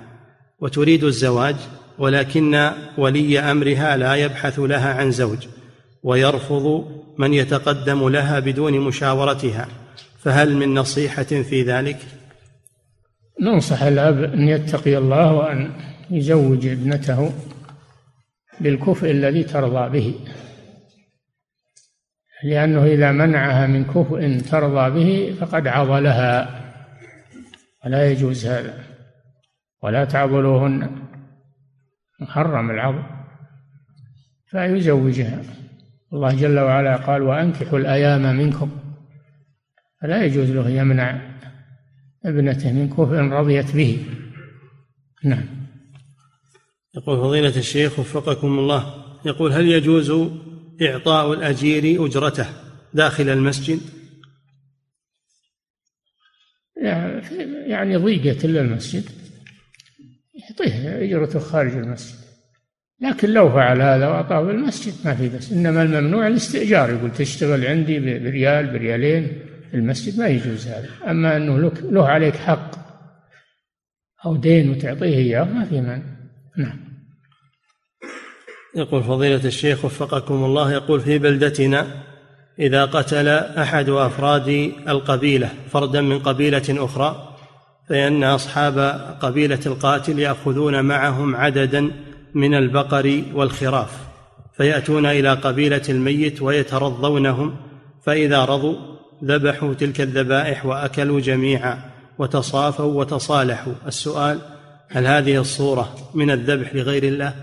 [0.60, 1.56] وتريد الزواج
[1.98, 5.46] ولكن ولي أمرها لا يبحث لها عن زوج
[6.02, 6.84] ويرفض
[7.18, 9.68] من يتقدم لها بدون مشاورتها.
[10.18, 11.98] فهل من نصيحة في ذلك؟
[13.40, 15.70] ننصح الأب أن يتقي الله وأن
[16.10, 17.32] يزوج ابنته
[18.60, 20.14] بالكفء الذي ترضى به.
[22.44, 26.63] لأنه إذا منعها من كفء ترضى به فقد عضلها.
[27.84, 28.84] ولا يجوز هذا.
[29.82, 30.90] ولا تعضلوهن
[32.20, 33.02] محرم العضل
[34.46, 35.42] فيزوجها.
[36.12, 38.70] الله جل وعلا قال وأنكحوا الأيام منكم.
[40.02, 41.20] فلا يجوز له يمنع
[42.24, 44.06] ابنته من كفء رضيت به.
[45.24, 45.44] نعم.
[46.96, 49.04] يقول فضيلة الشيخ وفقكم الله.
[49.26, 50.30] يقول هل يجوز
[50.82, 52.46] إعطاء الأجير أجرته
[52.94, 53.80] داخل المسجد؟
[57.66, 59.04] يعني ضيقة إلا المسجد.
[60.34, 62.24] يعطيه أجرته خارج المسجد.
[63.00, 66.90] لكن لو فعل هذا وأعطاه بالمسجد ما في بس إنما الممنوع الاستئجار.
[66.90, 69.32] يقول تشتغل عندي بريال بريالين
[69.70, 70.88] في المسجد ما يجوز هذا.
[71.10, 72.70] أما أنه له عليك حق
[74.26, 76.02] أو دين وتعطيه إياه ما في مانع.
[76.58, 76.84] نعم.
[78.76, 82.04] يقول فضيلة الشيخ وفقكم الله يقول في بلدتنا
[82.58, 87.34] إذا قتل أحد أفراد القبيلة فردا من قبيلة أخرى
[87.88, 88.78] فإن أصحاب
[89.20, 91.90] قبيلة القاتل يأخذون معهم عددا
[92.34, 93.90] من البقر والخراف
[94.56, 97.56] فيأتون إلى قبيلة الميت ويترضونهم
[98.06, 98.76] فإذا رضوا
[99.24, 101.78] ذبحوا تلك الذبائح وأكلوا جميعا
[102.18, 104.38] وتصافوا وتصالحوا السؤال
[104.88, 107.34] هل هذه الصورة من الذبح لغير الله؟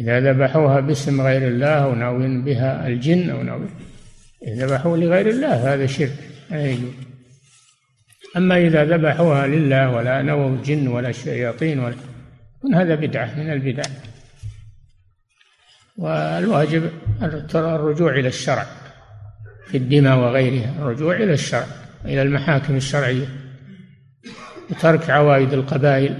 [0.00, 3.70] إذا ذبحوها باسم غير الله أو ناوين بها الجن أو ناوين
[4.42, 6.16] إذا ذبحوا لغير الله هذا شرك
[6.50, 6.76] لا
[8.36, 11.94] أما إذا ذبحوها لله ولا نووا الجن ولا الشياطين ولا
[12.74, 13.82] هذا بدعة من البدع.
[15.96, 16.90] والواجب
[17.54, 18.66] الرجوع إلى الشرع
[19.66, 21.66] في الدماء وغيرها الرجوع إلى الشرع
[22.04, 23.26] إلى المحاكم الشرعية
[24.70, 26.14] وترك عوائد القبائل.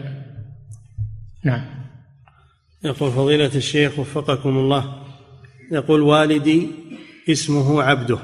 [1.45, 1.80] نعم.
[2.85, 5.03] يقول فضيلة الشيخ وفقكم الله
[5.73, 6.69] يقول والدي
[7.29, 8.19] اسمه عبده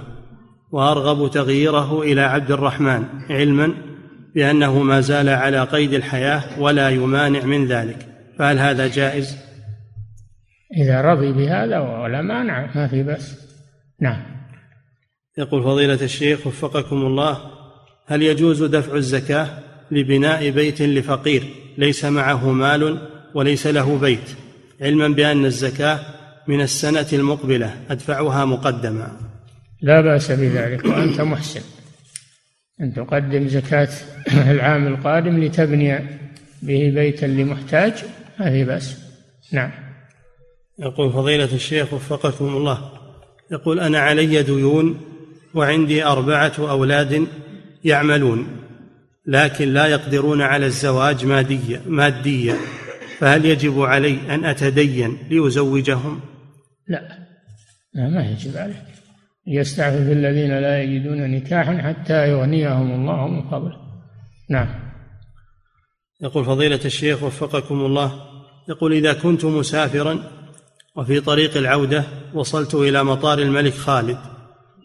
[0.73, 3.75] وأرغب تغييره إلى عبد الرحمن علما
[4.35, 8.09] بأنه ما زال على قيد الحياة ولا يمانع من ذلك.
[8.39, 9.37] فهل هذا جائز؟
[10.77, 13.37] إذا رضي بهذا ولا مانع ما في بس
[14.01, 14.23] نعم.
[15.39, 17.39] يقول فضيلة الشيخ وفقكم الله
[18.07, 19.49] هل يجوز دفع الزكاة
[19.91, 21.43] لبناء بيت لفقير
[21.79, 24.46] ليس معه مال وليس له بيت؟
[24.81, 26.01] علما بأن الزكاة
[26.47, 29.17] من السنة المقبلة أدفعها مقدما.
[29.83, 31.61] لا بأس بذلك وأنت محسن.
[32.81, 33.89] أن تقدم زكاة
[34.53, 35.99] العام القادم لتبني
[36.63, 37.93] به بيتا لمحتاج
[38.41, 38.97] ما في بأس.
[39.53, 39.71] نعم.
[40.79, 42.91] يقول فضيلة الشيخ وفقكم الله
[43.51, 45.01] يقول أنا علي ديون
[45.55, 47.27] وعندي أربعة أولاد
[47.85, 48.47] يعملون
[49.27, 52.57] لكن لا يقدرون على الزواج ماديا ماديا
[53.19, 56.21] فهل يجب علي أن أتدين لأزوجهم؟
[56.89, 57.27] لا.
[57.95, 58.77] لا ما يجب عليك.
[59.47, 63.77] يستعفف الذين لا يجدون نكاحا حتى يغنيهم الله من فضله.
[64.51, 64.69] نعم.
[66.21, 68.13] يقول فضيلة الشيخ وفقكم الله
[68.69, 70.19] يقول إذا كنت مسافرا
[70.97, 74.19] وفي طريق العودة وصلت إلى مطار الملك خالد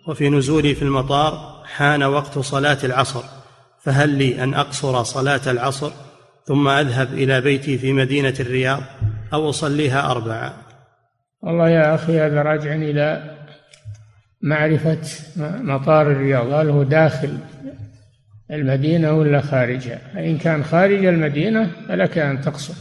[0.08, 3.24] وفي نزولي في المطار حان وقت صلاة العصر
[3.82, 5.92] فهل لي أن أقصر صلاة العصر؟
[6.46, 8.82] ثم أذهب إلى بيتي في مدينة الرياض
[9.34, 10.54] أو أصليها أربعة.
[11.42, 13.38] والله يا أخي هذا راجع إلى
[14.42, 15.02] معرفة
[15.38, 16.54] مطار الرياض.
[16.54, 17.38] هل هو داخل
[18.52, 22.74] المدينة ولا خارجها؟ فإن كان خارج المدينة فلك أن تقصر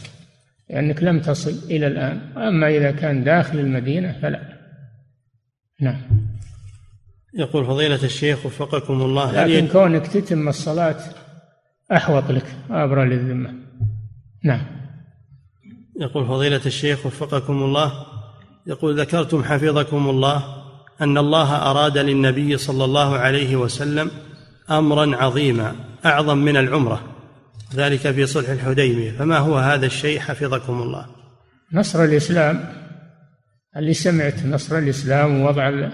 [0.71, 2.21] لأنك لم تصل إلى الآن.
[2.37, 4.41] أما إذا كان داخل المدينة فلا.
[5.81, 6.01] نعم.
[7.35, 10.97] يقول فضيلة الشيخ وفقكم الله لكن كونك تتم الصلاة
[11.93, 13.55] أحوط لك وأبرى للذمة.
[14.45, 14.67] نعم.
[16.01, 17.93] يقول فضيلة الشيخ وفقكم الله
[18.67, 20.45] يقول ذكرتم حفظكم الله
[21.01, 24.11] أن الله أراد للنبي صلى الله عليه وسلم
[24.71, 25.75] أمرا عظيما
[26.07, 27.01] أعظم من العمرة
[27.75, 31.07] ذلك في صلح الحديبية فما هو هذا الشيء حفظكم الله؟
[31.73, 32.65] نصر الإسلام.
[33.77, 35.91] اللي سمعت نصر الإسلام ووضع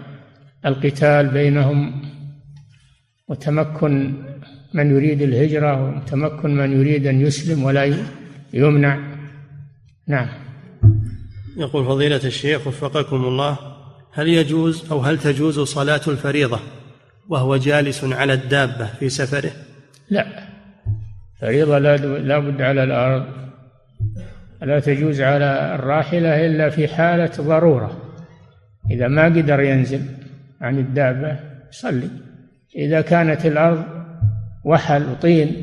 [0.66, 2.02] القتال بينهم
[3.28, 4.14] وتمكن
[4.76, 7.96] من يريد الهجرة وتمكن من يريد أن يسلم ولا
[8.52, 8.98] يمنع.
[10.06, 10.28] نعم.
[11.56, 13.58] يقول فضيلة الشيخ وفقكم الله
[14.12, 16.60] هل يجوز أو هل تجوز صلاة الفريضة
[17.28, 19.50] وهو جالس على الدابة في سفره؟
[20.10, 20.26] لا.
[21.40, 23.24] فريضة لا بد على الأرض.
[24.62, 27.96] لا تجوز على الراحلة إلا في حالة ضرورة.
[28.90, 30.00] إذا ما قدر ينزل
[30.60, 31.38] عن الدابة
[31.70, 32.10] صلي.
[32.76, 33.95] إذا كانت الأرض
[34.66, 35.62] وحل وطين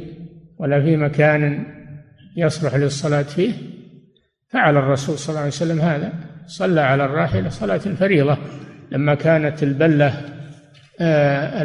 [0.57, 1.65] ولا في مكان
[2.37, 3.53] يصلح للصلاة فيه
[4.49, 6.13] فعل الرسول صلى الله عليه وسلم هذا.
[6.47, 8.37] صلى على الراحلة صلاة الفريضة
[8.91, 10.21] لما كانت البلة
[10.99, 11.63] آه،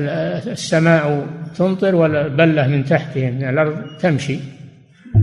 [0.52, 4.38] السماء تمطر والبلة من تحتهم من الأرض تمشي.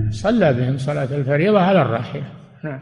[0.10, 2.24] صلى بهم صلاة الفريضة على الراحلة.
[2.64, 2.80] نعم.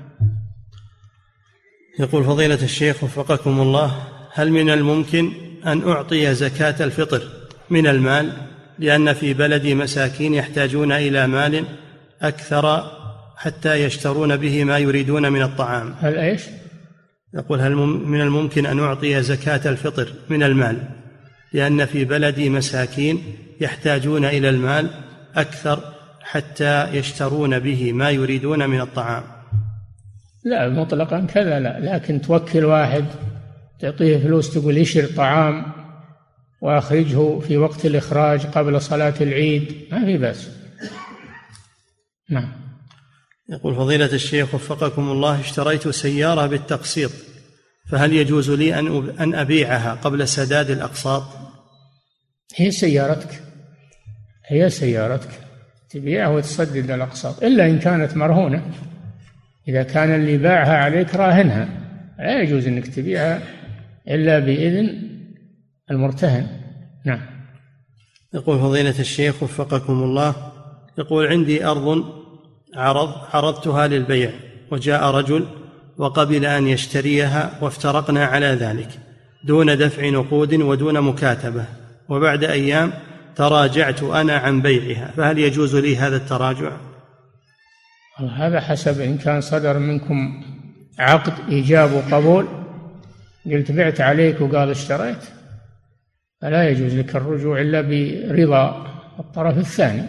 [2.00, 3.92] يقول فضيلة الشيخ وفقكم الله
[4.34, 5.32] هل من الممكن
[5.66, 7.22] أن أعطي زكاة الفطر
[7.70, 8.32] من المال؟
[8.80, 11.66] لأن في بلدي مساكين يحتاجون إلى مال
[12.22, 12.92] أكثر
[13.38, 15.96] حتى يشترون به ما يريدون من الطعام.
[16.00, 16.42] هل إيش؟
[17.34, 17.76] يقول هل
[18.06, 20.78] من الممكن أن أعطي زكاة الفطر من المال؟
[21.54, 23.24] لأن في بلدي مساكين
[23.62, 24.90] يحتاجون إلى المال
[25.36, 25.80] أكثر
[26.22, 29.24] حتى يشترون به ما يريدون من الطعام.
[30.46, 31.80] لا مطلقا كذا لا.
[31.80, 33.06] لكن توكل واحد
[33.80, 35.83] تعطيه فلوس تقول اشر طعام
[36.64, 39.88] وأخرجه في وقت الإخراج قبل صلاة العيد.
[39.92, 40.50] ما في بأس.
[42.30, 42.52] نعم.
[43.50, 47.12] يقول فضيلة الشيخ وفقكم الله اشتريت سيارة بالتقسيط
[47.92, 51.24] فهل يجوز لي أن أن أبيعها قبل سداد الأقساط؟
[52.56, 53.42] هي سيارتك.
[54.46, 55.30] هي سيارتك.
[55.90, 57.44] تبيعها وتسدد الأقساط.
[57.44, 58.72] إلا إن كانت مرهونة.
[59.68, 61.70] إذا كان اللي باعها عليك راهنها.
[62.20, 63.42] لا يجوز أنك تبيعها
[64.08, 65.13] إلا بإذن
[65.92, 66.48] المرتهن.
[67.06, 67.22] نعم.
[68.34, 70.36] يقول فضيلة الشيخ وفقكم الله
[70.98, 72.06] يقول عندي أرض
[72.76, 74.32] عرض عرضتها للبيع
[74.72, 75.48] وجاء رجل
[75.98, 78.90] وقبل أن يشتريها وافترقنا على ذلك
[79.44, 81.66] دون دفع نقود ودون مكاتبة
[82.10, 82.94] وبعد أيام
[83.36, 86.72] تراجعت أنا عن بيعها فهل يجوز لي هذا التراجع؟
[88.36, 90.44] هذا حسب إن كان صدر منكم
[91.00, 92.48] عقد إيجاب وقبول
[93.46, 95.24] قلت بعت عليك وقال اشتريت.
[96.44, 98.88] فلا يجوز لك الرجوع إلا برضا
[99.20, 100.04] الطرف الثاني.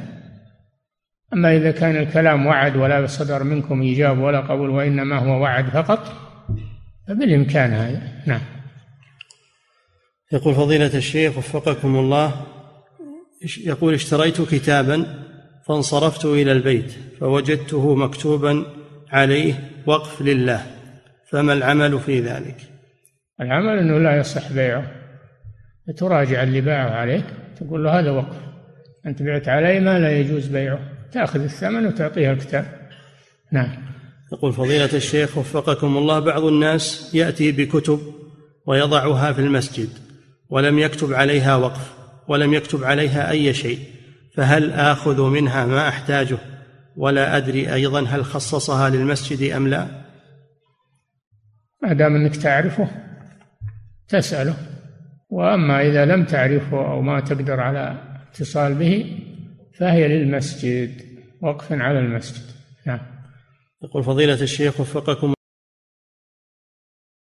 [1.33, 6.13] أما إذا كان الكلام وعد ولا صدر منكم إيجاب ولا قبول وإنما هو وعد فقط
[7.09, 8.03] فبالإمكان هذا.
[8.27, 8.41] نعم.
[10.33, 12.35] يقول فضيلة الشيخ وفقكم الله
[13.65, 15.07] يقول اشتريت كتابا
[15.67, 18.65] فانصرفت إلى البيت فوجدته مكتوبا
[19.11, 19.55] عليه
[19.87, 20.67] وقف لله
[21.31, 22.57] فما العمل في ذلك؟
[23.41, 25.04] العمل أنه لا يصح بيعه.
[25.93, 27.25] تراجع اللي باعه عليك
[27.61, 28.37] تقول له هذا وقف.
[29.07, 30.79] أنت بعت علي ما لا يجوز بيعه.
[31.13, 32.67] تأخذ الثمن وتعطيها الكتاب.
[33.53, 33.73] نعم.
[34.33, 38.01] يقول فضيلة الشيخ وفقكم الله بعض الناس يأتي بكتب
[38.67, 39.89] ويضعها في المسجد
[40.51, 41.95] ولم يكتب عليها وقف
[42.29, 43.79] ولم يكتب عليها أي شيء
[44.35, 46.39] فهل آخذ منها ما أحتاجه؟
[46.97, 49.87] ولا أدري أيضا هل خصصها للمسجد أم لا؟
[51.83, 52.89] ما دام أنك تعرفه
[54.09, 54.57] تسأله.
[55.31, 57.99] وأما إذا لم تعرفه أو ما تقدر على
[58.29, 59.17] اتصال به
[59.79, 60.91] فهي للمسجد
[61.43, 62.45] وقف على المسجد.
[62.87, 63.01] نعم.
[63.85, 65.34] يقول فضيلة الشيخ وفقكم